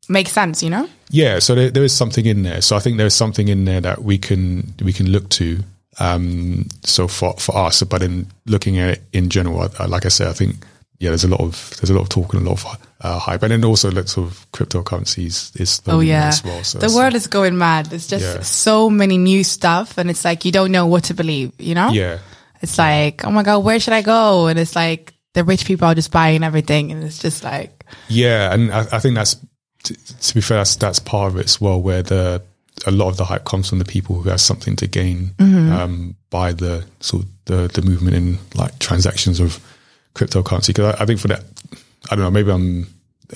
make 0.08 0.28
sense, 0.28 0.62
you 0.62 0.70
know? 0.70 0.88
Yeah, 1.10 1.38
so 1.40 1.54
there, 1.54 1.70
there 1.70 1.84
is 1.84 1.92
something 1.94 2.24
in 2.26 2.42
there. 2.42 2.60
So 2.62 2.74
I 2.76 2.78
think 2.80 2.96
there's 2.98 3.14
something 3.14 3.48
in 3.48 3.64
there 3.64 3.80
that 3.80 4.02
we 4.02 4.18
can 4.18 4.72
we 4.82 4.92
can 4.92 5.10
look 5.10 5.28
to. 5.30 5.60
Um, 6.00 6.68
so 6.84 7.06
for 7.06 7.34
for 7.34 7.54
us, 7.56 7.82
but 7.82 8.02
in 8.02 8.26
looking 8.46 8.78
at 8.78 8.88
it 8.90 9.02
in 9.12 9.28
general, 9.28 9.68
like 9.86 10.06
I 10.06 10.08
said, 10.08 10.28
I 10.28 10.32
think 10.32 10.64
yeah, 11.02 11.10
there's 11.10 11.24
a 11.24 11.28
lot 11.28 11.40
of 11.40 11.74
there's 11.80 11.90
a 11.90 11.94
lot 11.94 12.02
of 12.02 12.08
talk 12.08 12.32
and 12.32 12.46
a 12.46 12.50
lot 12.50 12.64
of 12.64 12.78
uh, 13.00 13.18
hype, 13.18 13.42
and 13.42 13.50
then 13.50 13.64
also 13.64 13.90
lots 13.90 14.16
of 14.16 14.46
cryptocurrencies 14.52 15.60
is 15.60 15.82
Oh 15.88 15.98
yeah, 15.98 16.28
as 16.28 16.44
well. 16.44 16.62
So 16.62 16.78
the 16.78 16.94
world 16.94 17.14
is 17.14 17.26
going 17.26 17.58
mad. 17.58 17.86
There's 17.86 18.06
just 18.06 18.24
Yeah. 18.24 18.42
so 18.42 18.88
many 18.88 19.18
new 19.18 19.42
stuff, 19.42 19.98
and 19.98 20.08
it's 20.08 20.24
like 20.24 20.44
you 20.44 20.52
don't 20.52 20.70
know 20.70 20.86
what 20.86 21.04
to 21.04 21.14
believe. 21.14 21.52
You 21.58 21.74
know? 21.74 21.90
yeah, 21.90 22.18
It's 22.60 22.78
like, 22.78 23.24
oh 23.24 23.32
my 23.32 23.42
god, 23.42 23.64
where 23.64 23.80
should 23.80 23.94
I 23.94 24.02
go? 24.02 24.46
And 24.46 24.58
it's 24.60 24.76
like 24.76 25.12
the 25.34 25.42
rich 25.42 25.64
people 25.64 25.88
are 25.88 25.94
just 25.96 26.12
buying 26.12 26.44
everything, 26.44 26.92
and 26.92 27.02
it's 27.02 27.18
just 27.18 27.42
like, 27.42 27.84
Yeah, 28.08 28.54
and 28.54 28.72
I, 28.72 28.80
I 28.92 28.98
think 29.00 29.16
that's 29.16 29.34
to, 29.84 29.94
to 30.28 30.34
be 30.34 30.40
fair, 30.40 30.58
that's 30.58 30.76
that's 30.76 31.00
part 31.00 31.32
of 31.32 31.38
it 31.40 31.46
as 31.46 31.60
well, 31.60 31.82
where 31.82 32.04
the 32.04 32.42
a 32.86 32.92
lot 32.92 33.08
of 33.08 33.16
the 33.16 33.24
hype 33.24 33.44
comes 33.44 33.68
from 33.68 33.80
the 33.80 33.84
people 33.84 34.22
who 34.22 34.28
have 34.30 34.40
something 34.40 34.76
to 34.76 34.86
gain 34.86 35.34
um, 35.38 36.14
by 36.30 36.52
the 36.52 36.84
sort 37.00 37.24
of 37.24 37.28
the 37.44 37.68
the 37.80 37.82
movement 37.82 38.14
in 38.16 38.38
like 38.54 38.78
transactions 38.78 39.40
of 39.40 39.58
cryptocurrency. 40.14 40.68
Because 40.68 40.94
I, 40.94 41.02
I 41.02 41.06
think 41.06 41.20
for 41.20 41.28
that, 41.28 41.44
I 42.10 42.16
don't 42.16 42.24
know, 42.24 42.30
maybe 42.30 42.50
I'm 42.50 42.86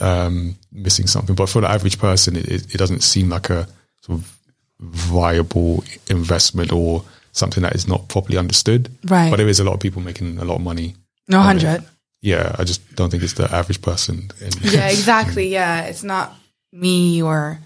um, 0.00 0.56
missing 0.72 1.06
something, 1.06 1.34
but 1.34 1.48
for 1.48 1.60
the 1.60 1.68
average 1.70 1.98
person, 1.98 2.36
it, 2.36 2.46
it, 2.48 2.74
it 2.74 2.78
doesn't 2.78 3.02
seem 3.02 3.28
like 3.30 3.50
a 3.50 3.66
sort 4.02 4.18
of 4.20 4.32
viable 4.80 5.84
investment 6.08 6.72
or 6.72 7.02
something 7.32 7.62
that 7.62 7.74
is 7.74 7.86
not 7.88 8.08
properly 8.08 8.38
understood. 8.38 8.90
Right. 9.04 9.30
But 9.30 9.36
there 9.36 9.48
is 9.48 9.60
a 9.60 9.64
lot 9.64 9.74
of 9.74 9.80
people 9.80 10.02
making 10.02 10.38
a 10.38 10.44
lot 10.44 10.56
of 10.56 10.62
money. 10.62 10.94
no 11.28 11.40
hundred. 11.40 11.84
Yeah, 12.22 12.56
I 12.58 12.64
just 12.64 12.94
don't 12.96 13.10
think 13.10 13.22
it's 13.22 13.34
the 13.34 13.52
average 13.54 13.80
person. 13.82 14.30
in- 14.40 14.50
Yeah, 14.62 14.88
exactly. 14.90 15.48
Yeah, 15.48 15.82
it's 15.84 16.02
not 16.02 16.34
me 16.72 17.22
or 17.22 17.58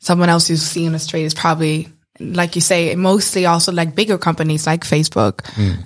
someone 0.00 0.28
else 0.28 0.48
who's 0.48 0.62
seeing 0.62 0.92
the 0.92 0.98
street. 0.98 1.24
It's 1.24 1.34
probably 1.34 1.88
like 2.20 2.54
you 2.56 2.60
say, 2.60 2.94
mostly 2.94 3.46
also 3.46 3.72
like 3.72 3.94
bigger 3.94 4.18
companies 4.18 4.66
like 4.66 4.84
Facebook 4.84 5.40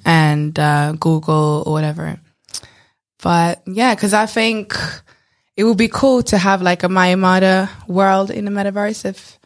and 0.04 0.58
uh, 0.58 0.92
Google 0.92 1.62
or 1.66 1.72
whatever. 1.72 2.18
But 3.22 3.62
yeah, 3.66 3.94
because 3.94 4.12
I 4.14 4.26
think 4.26 4.74
it 5.56 5.64
would 5.64 5.78
be 5.78 5.88
cool 5.88 6.22
to 6.24 6.38
have 6.38 6.62
like 6.62 6.82
a 6.84 6.88
Mayamada 6.88 7.68
world 7.88 8.30
in 8.30 8.44
the 8.44 8.50
metaverse 8.50 9.04
if 9.04 9.38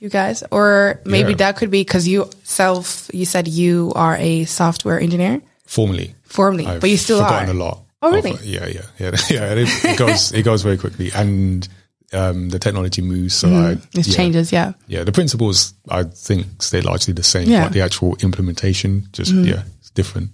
you 0.00 0.08
guys, 0.08 0.44
or 0.52 1.00
maybe 1.04 1.30
Yeah. 1.30 1.36
that 1.38 1.56
could 1.56 1.70
be 1.70 1.80
because 1.80 2.06
you 2.06 2.30
self, 2.44 3.10
you 3.12 3.24
said 3.24 3.48
you 3.48 3.92
are 3.96 4.16
a 4.16 4.44
software 4.44 5.00
engineer 5.00 5.40
Formally, 5.66 6.14
formerly, 6.22 6.66
I've 6.66 6.80
but 6.80 6.88
you 6.90 6.96
still 6.96 7.18
forgotten 7.18 7.48
are. 7.50 7.52
a 7.52 7.54
lot. 7.54 7.82
Oh, 8.00 8.08
of- 8.16 8.24
really? 8.24 8.38
yeah, 8.44 8.66
yeah, 8.66 8.82
yeah, 8.98 9.10
yeah. 9.30 9.52
It, 9.54 9.68
it 9.84 9.98
goes 9.98 10.32
it 10.32 10.42
goes 10.44 10.62
very 10.62 10.78
quickly, 10.78 11.10
and 11.12 11.68
um, 12.12 12.48
the 12.48 12.58
technology 12.60 13.02
moves. 13.02 13.34
So 13.34 13.48
I, 13.48 13.72
It 13.72 14.06
yeah, 14.06 14.14
changes, 14.14 14.52
yeah. 14.52 14.72
Yeah, 14.86 15.02
the 15.04 15.12
principles 15.12 15.74
I 15.90 16.04
think 16.04 16.46
stay 16.62 16.80
largely 16.80 17.12
the 17.12 17.22
same, 17.24 17.48
Yeah. 17.50 17.64
but 17.64 17.72
the 17.72 17.82
actual 17.82 18.16
implementation 18.22 19.08
just 19.12 19.32
yeah, 19.32 19.64
it's 19.80 19.90
different. 19.90 20.30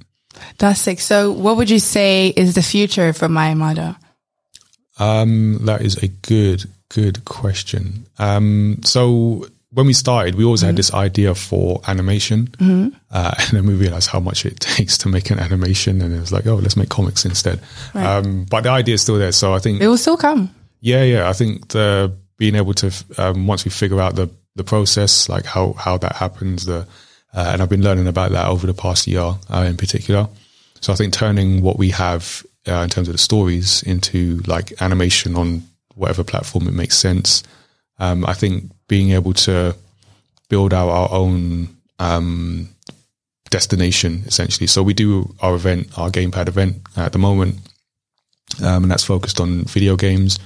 That's 0.59 0.81
sick. 0.81 1.01
So, 1.01 1.33
what 1.33 1.57
would 1.57 1.71
you 1.71 1.79
say 1.79 2.29
is 2.29 2.55
the 2.55 2.63
future 2.63 3.13
for 3.13 3.29
Mayamada? 3.29 3.97
Um, 4.99 5.59
that 5.67 5.81
is 5.83 5.97
a 6.03 6.09
good 6.09 6.65
good 6.89 7.25
question. 7.25 8.07
Um, 8.19 8.81
so 8.85 9.47
when 9.71 9.87
we 9.87 9.93
started, 9.93 10.37
we 10.37 10.45
always 10.45 10.61
had 10.61 10.77
this 10.77 10.95
idea 10.95 11.35
for 11.35 11.81
animation, 11.89 12.55
uh, 13.11 13.35
and 13.39 13.51
then 13.51 13.67
we 13.67 13.75
realized 13.75 14.09
how 14.09 14.21
much 14.21 14.47
it 14.47 14.61
takes 14.61 14.97
to 14.99 15.09
make 15.09 15.31
an 15.31 15.41
animation, 15.41 16.01
and 16.01 16.15
it 16.15 16.21
was 16.21 16.31
like, 16.33 16.47
oh, 16.47 16.57
let's 16.57 16.77
make 16.77 16.89
comics 16.91 17.25
instead. 17.25 17.61
Um, 17.95 18.45
but 18.45 18.63
the 18.63 18.71
idea 18.71 18.95
is 18.95 19.03
still 19.03 19.19
there. 19.19 19.33
So 19.33 19.53
I 19.53 19.59
think 19.59 19.81
It 19.81 19.89
will 19.89 19.99
still 19.99 20.17
come. 20.17 20.55
Yeah, 20.81 21.03
yeah. 21.03 21.29
I 21.29 21.33
think 21.33 21.69
the 21.69 22.15
being 22.37 22.55
able 22.55 22.75
to 22.75 22.93
um, 23.19 23.47
once 23.47 23.65
we 23.65 23.71
figure 23.71 24.01
out 24.01 24.15
the 24.15 24.31
the 24.55 24.65
process, 24.65 25.29
like 25.29 25.45
how 25.45 25.73
how 25.73 25.99
that 25.99 26.17
happens, 26.17 26.67
the 26.67 26.87
uh, 27.35 27.51
and 27.53 27.63
I've 27.63 27.69
been 27.69 27.83
learning 27.83 28.07
about 28.07 28.31
that 28.33 28.47
over 28.47 28.67
the 28.67 28.75
past 28.75 29.07
year 29.07 29.35
uh, 29.51 29.65
in 29.67 29.77
particular. 29.77 30.29
So 30.81 30.93
I 30.93 30.97
think 30.97 31.13
turning 31.13 31.63
what 31.63 31.79
we 31.79 31.91
have 31.91 32.45
uh, 32.69 32.75
in 32.75 32.91
terms 32.91 33.09
of 33.09 33.15
the 33.15 33.19
stories 33.19 33.83
into 33.83 34.43
like 34.47 34.81
animation 34.81 35.37
on 35.37 35.63
whatever 35.95 36.25
platform 36.25 36.69
it 36.69 36.75
makes 36.75 36.97
sense. 36.97 37.43
Um, 37.99 38.25
I 38.27 38.35
think 38.35 38.71
being 38.89 39.13
able 39.13 39.35
to 39.35 39.77
build 40.49 40.75
out 40.75 40.89
our 40.89 41.11
own 41.11 41.77
um, 41.99 42.69
destination 43.51 44.25
essentially. 44.27 44.67
So 44.67 44.83
we 44.83 44.95
do 44.95 45.35
our 45.41 45.55
event, 45.55 45.97
our 45.99 46.11
gamepad 46.11 46.49
event 46.49 46.77
at 46.97 47.13
the 47.13 47.19
moment, 47.19 47.57
um, 48.63 48.85
and 48.85 48.91
that's 48.91 49.05
focused 49.05 49.41
on 49.41 49.65
video 49.65 49.97
games. 49.97 50.39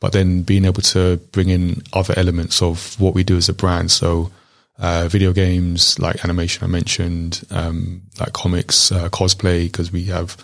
But 0.00 0.12
then 0.12 0.42
being 0.42 0.64
able 0.64 0.82
to 0.82 1.16
bring 1.32 1.48
in 1.48 1.82
other 1.92 2.14
elements 2.16 2.60
of 2.60 2.98
what 3.00 3.14
we 3.14 3.24
do 3.24 3.36
as 3.36 3.48
a 3.48 3.54
brand. 3.54 3.90
So 3.90 4.30
uh, 4.78 5.08
video 5.08 5.32
games, 5.32 5.98
like 5.98 6.24
animation, 6.24 6.64
I 6.64 6.66
mentioned, 6.68 7.42
um, 7.50 8.02
like 8.20 8.32
comics, 8.32 8.90
uh, 8.92 9.08
cosplay, 9.08 9.64
because 9.64 9.92
we 9.92 10.04
have 10.06 10.36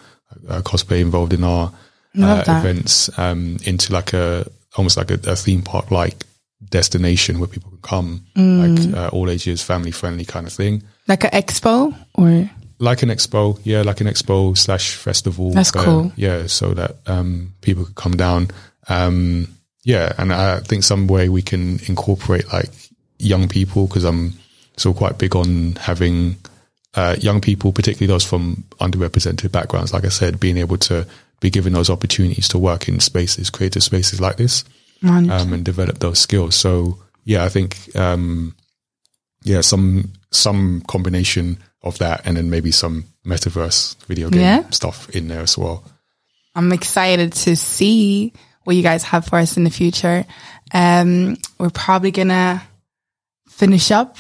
uh, 0.48 0.60
cosplay 0.62 1.00
involved 1.00 1.32
in 1.32 1.42
our 1.44 1.72
uh, 2.20 2.44
events, 2.46 3.10
um, 3.18 3.56
into 3.64 3.92
like 3.92 4.12
a 4.12 4.46
almost 4.76 4.96
like 4.96 5.10
a, 5.10 5.18
a 5.30 5.34
theme 5.36 5.62
park 5.62 5.90
like 5.90 6.24
destination 6.68 7.38
where 7.38 7.48
people 7.48 7.70
can 7.70 7.80
come, 7.80 8.24
Mm. 8.36 8.58
like 8.92 8.96
uh, 8.96 9.08
all 9.08 9.28
ages, 9.30 9.62
family 9.62 9.90
friendly 9.90 10.24
kind 10.24 10.46
of 10.46 10.52
thing 10.52 10.82
Like 11.08 11.24
an 11.24 11.30
expo 11.30 11.94
or 12.14 12.50
like 12.78 13.02
an 13.02 13.08
expo, 13.10 13.58
yeah, 13.64 13.82
like 13.82 14.00
an 14.00 14.06
expo 14.06 14.56
slash 14.56 14.94
festival. 14.96 15.50
That's 15.52 15.70
cool. 15.70 16.12
Yeah, 16.16 16.46
so 16.46 16.72
that 16.74 16.96
um, 17.06 17.52
people 17.60 17.84
could 17.84 17.94
come 17.96 18.16
down. 18.16 18.48
Um, 18.88 19.48
yeah, 19.84 20.12
and 20.18 20.32
I 20.32 20.60
think 20.60 20.84
some 20.84 21.06
way 21.06 21.28
we 21.28 21.42
can 21.42 21.80
incorporate 21.88 22.50
like 22.52 22.70
young 23.20 23.48
people 23.48 23.87
because 23.87 24.04
I'm 24.04 24.35
still 24.76 24.94
quite 24.94 25.18
big 25.18 25.37
on 25.37 25.76
having 25.76 26.37
uh, 26.94 27.16
young 27.20 27.40
people, 27.40 27.72
particularly 27.72 28.06
those 28.12 28.24
from 28.24 28.64
underrepresented 28.80 29.52
backgrounds. 29.52 29.92
Like 29.92 30.04
I 30.04 30.09
said, 30.09 30.40
being 30.40 30.56
able 30.56 30.78
to 30.78 31.06
be 31.40 31.50
given 31.50 31.72
those 31.72 31.90
opportunities 31.90 32.48
to 32.48 32.59
work 32.59 32.88
in 32.88 33.00
spaces, 33.00 33.50
creative 33.50 33.83
spaces 33.83 34.20
like 34.20 34.37
this, 34.37 34.64
um, 35.02 35.30
and 35.30 35.64
develop 35.64 35.98
those 36.00 36.18
skills. 36.18 36.54
So 36.54 36.98
yeah, 37.24 37.44
I 37.44 37.48
think 37.48 37.94
um, 37.96 38.54
yeah, 39.44 39.61
some 39.61 40.12
some 40.30 40.83
combination 40.87 41.59
of 41.83 41.98
that, 41.98 42.22
and 42.26 42.37
then 42.37 42.50
maybe 42.50 42.70
some 42.70 43.04
metaverse 43.24 43.96
video 44.06 44.28
game 44.30 44.40
Yeah. 44.42 44.68
stuff 44.70 45.09
in 45.11 45.28
there 45.28 45.40
as 45.42 45.56
well. 45.56 45.85
I'm 46.54 46.72
excited 46.72 47.33
to 47.33 47.56
see 47.56 48.33
what 48.64 48.76
you 48.76 48.83
guys 48.83 49.02
have 49.04 49.24
for 49.26 49.37
us 49.38 49.56
in 49.56 49.64
the 49.64 49.70
future. 49.70 50.26
Um, 50.74 51.37
we're 51.59 51.70
probably 51.70 52.11
gonna 52.11 52.62
finish 53.61 53.90
up, 53.92 54.16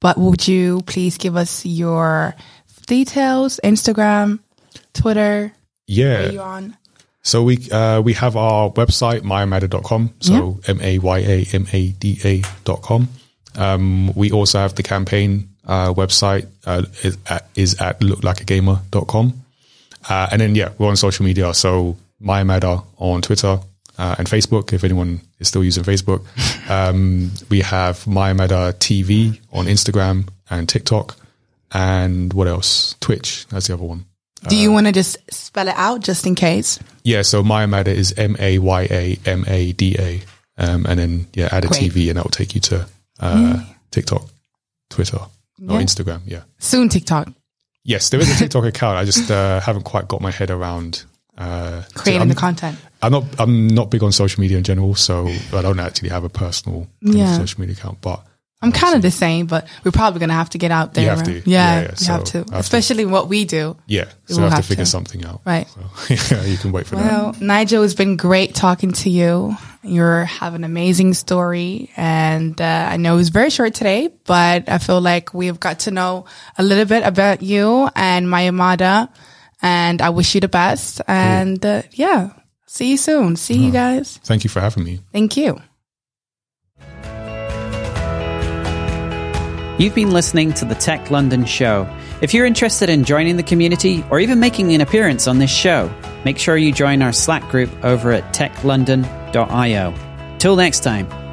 but 0.00 0.16
would 0.16 0.46
you 0.46 0.80
please 0.86 1.18
give 1.18 1.34
us 1.36 1.66
your 1.66 2.34
details, 2.86 3.58
Instagram, 3.64 4.38
Twitter, 4.94 5.52
Yeah. 5.86 6.28
are 6.28 6.32
you 6.32 6.40
on? 6.40 6.76
So 7.22 7.42
we 7.42 7.56
uh, 7.74 8.00
we 8.06 8.12
have 8.14 8.36
our 8.38 8.70
website 8.70 9.22
mayamada.com. 9.26 10.10
So 10.20 10.60
m 10.70 10.78
a 10.80 10.98
y 11.02 11.18
a 11.18 11.38
m 11.52 11.66
a 11.72 11.88
d 11.98 12.04
a 12.24 12.42
dot 12.64 12.82
com. 12.86 13.08
Um, 13.58 14.12
we 14.14 14.30
also 14.30 14.58
have 14.62 14.74
the 14.78 14.82
campaign 14.84 15.48
uh, 15.66 15.90
website 15.94 16.46
uh, 16.66 16.82
is 17.02 17.18
at, 17.26 17.42
is 17.56 17.74
at 17.80 17.98
looklikeagamer.com. 18.00 19.32
Uh, 20.08 20.26
and 20.30 20.40
then 20.40 20.54
yeah, 20.54 20.70
we're 20.78 20.88
on 20.88 20.96
social 20.96 21.24
media. 21.26 21.52
So 21.54 21.96
mayamada 22.22 22.84
on 22.98 23.22
Twitter 23.22 23.58
uh, 23.98 24.14
and 24.18 24.28
Facebook. 24.28 24.72
If 24.72 24.84
anyone 24.84 25.20
is 25.38 25.48
still 25.48 25.64
using 25.64 25.84
Facebook, 25.84 26.24
um, 26.70 27.30
we 27.48 27.60
have 27.60 28.04
mayamada 28.04 28.72
TV 28.74 29.38
on 29.52 29.66
Instagram 29.66 30.28
and 30.50 30.68
TikTok. 30.68 31.16
And 31.72 32.32
what 32.32 32.46
else? 32.46 32.94
Twitch. 33.00 33.46
That's 33.48 33.66
the 33.66 33.74
other 33.74 33.84
one. 33.84 34.04
Do 34.48 34.56
Uh, 34.56 34.60
you 34.60 34.70
want 34.72 34.86
to 34.86 34.92
just 34.92 35.18
spell 35.30 35.66
it 35.68 35.74
out 35.76 36.00
just 36.00 36.26
in 36.26 36.34
case? 36.34 36.78
Yeah, 37.02 37.22
so 37.22 37.42
Mayamada 37.42 37.88
is 37.88 38.14
M 38.16 38.36
A 38.38 38.58
Y 38.58 38.82
A 38.90 39.18
M 39.26 39.44
A 39.48 39.72
D 39.72 39.96
A. 39.98 40.20
Um, 40.58 40.86
and 40.86 40.98
then, 40.98 41.26
yeah, 41.34 41.48
add 41.52 41.64
a 41.64 41.68
Great. 41.68 41.92
TV 41.92 42.08
and 42.08 42.16
that 42.16 42.24
will 42.24 42.30
take 42.30 42.54
you 42.54 42.60
to 42.62 42.86
uh, 43.20 43.62
TikTok, 43.90 44.22
Twitter, 44.90 45.18
or 45.18 45.28
Yeah. 45.58 45.82
Instagram. 45.82 46.20
Yeah. 46.26 46.42
Soon 46.58 46.88
TikTok. 46.88 47.28
Yes, 47.84 48.08
there 48.10 48.20
is 48.20 48.30
a 48.30 48.36
TikTok 48.38 48.64
account. 48.64 48.96
I 48.98 49.04
just 49.04 49.30
uh, 49.30 49.60
haven't 49.60 49.82
quite 49.84 50.08
got 50.08 50.20
my 50.20 50.30
head 50.30 50.50
around 50.50 51.04
uh, 51.38 51.82
to- 51.82 51.94
Creating 51.94 52.28
the 52.28 52.34
content. 52.34 52.78
I'm 53.02 53.12
not. 53.12 53.24
I'm 53.38 53.68
not 53.68 53.90
big 53.90 54.02
on 54.02 54.10
social 54.12 54.40
media 54.40 54.56
in 54.58 54.64
general, 54.64 54.94
so 54.94 55.28
I 55.52 55.62
don't 55.62 55.78
actually 55.78 56.08
have 56.08 56.24
a 56.24 56.28
personal 56.30 56.88
Yeah. 57.02 57.36
social 57.36 57.60
media 57.60 57.74
account. 57.76 58.00
But 58.00 58.24
I'm 58.62 58.72
kind 58.72 58.96
of 58.96 59.02
the 59.02 59.10
same, 59.10 59.46
but 59.46 59.68
we're 59.84 59.90
probably 59.92 60.18
going 60.18 60.30
to 60.30 60.34
have 60.34 60.48
to 60.50 60.58
get 60.58 60.70
out 60.70 60.94
there. 60.94 61.14
have 61.14 61.24
to. 61.24 61.32
Yeah, 61.32 61.42
Yeah, 61.44 61.80
yeah. 61.82 61.90
we 61.90 61.96
So 61.96 62.12
have 62.12 62.24
to. 62.24 62.38
Have 62.38 62.46
to. 62.46 62.56
Especially 62.56 63.04
what 63.04 63.28
we 63.28 63.44
do. 63.44 63.76
yeah, 63.86 64.06
so 64.24 64.38
I 64.40 64.44
have, 64.44 64.52
have 64.54 64.62
to 64.62 64.68
figure 64.68 64.84
to. 64.86 64.90
something 64.90 65.24
out. 65.26 65.42
Right. 65.44 65.68
So 66.08 66.34
yeah, 66.36 66.42
you 66.44 66.56
can 66.56 66.72
wait 66.72 66.86
for 66.86 66.96
that. 66.96 67.04
Well, 67.04 67.36
Nigel, 67.38 67.82
it's 67.82 67.92
been 67.94 68.16
great 68.16 68.54
talking 68.54 68.92
to 68.92 69.10
you. 69.10 69.54
You 69.82 70.02
have 70.02 70.54
an 70.54 70.64
amazing 70.64 71.12
story, 71.14 71.90
and 71.98 72.58
uh, 72.60 72.88
I 72.90 72.96
know 72.96 73.14
it 73.14 73.18
was 73.18 73.28
very 73.28 73.50
short 73.50 73.74
today, 73.74 74.08
but 74.24 74.68
I 74.70 74.78
feel 74.78 75.00
like 75.02 75.32
we've 75.34 75.60
got 75.60 75.80
to 75.80 75.90
know 75.90 76.24
a 76.58 76.62
little 76.64 76.86
bit 76.86 77.04
about 77.04 77.42
you 77.42 77.88
and 77.94 78.26
Mayamada, 78.26 79.10
and 79.66 80.00
I 80.00 80.10
wish 80.10 80.32
you 80.34 80.40
the 80.40 80.48
best. 80.48 81.00
And 81.08 81.64
uh, 81.66 81.82
yeah, 81.90 82.30
see 82.66 82.90
you 82.92 82.96
soon. 82.96 83.34
See 83.34 83.54
you 83.54 83.72
guys. 83.72 84.18
Thank 84.22 84.44
you 84.44 84.50
for 84.50 84.60
having 84.60 84.84
me. 84.84 85.00
Thank 85.12 85.36
you. 85.36 85.60
You've 89.78 89.94
been 89.94 90.12
listening 90.12 90.54
to 90.54 90.64
the 90.64 90.76
Tech 90.76 91.10
London 91.10 91.44
show. 91.44 91.86
If 92.22 92.32
you're 92.32 92.46
interested 92.46 92.88
in 92.88 93.04
joining 93.04 93.36
the 93.36 93.42
community 93.42 94.04
or 94.10 94.20
even 94.20 94.40
making 94.40 94.72
an 94.72 94.80
appearance 94.80 95.26
on 95.26 95.38
this 95.38 95.50
show, 95.50 95.92
make 96.24 96.38
sure 96.38 96.56
you 96.56 96.72
join 96.72 97.02
our 97.02 97.12
Slack 97.12 97.46
group 97.50 97.70
over 97.84 98.12
at 98.12 98.32
techlondon.io. 98.32 99.94
Till 100.38 100.56
next 100.56 100.80
time. 100.80 101.25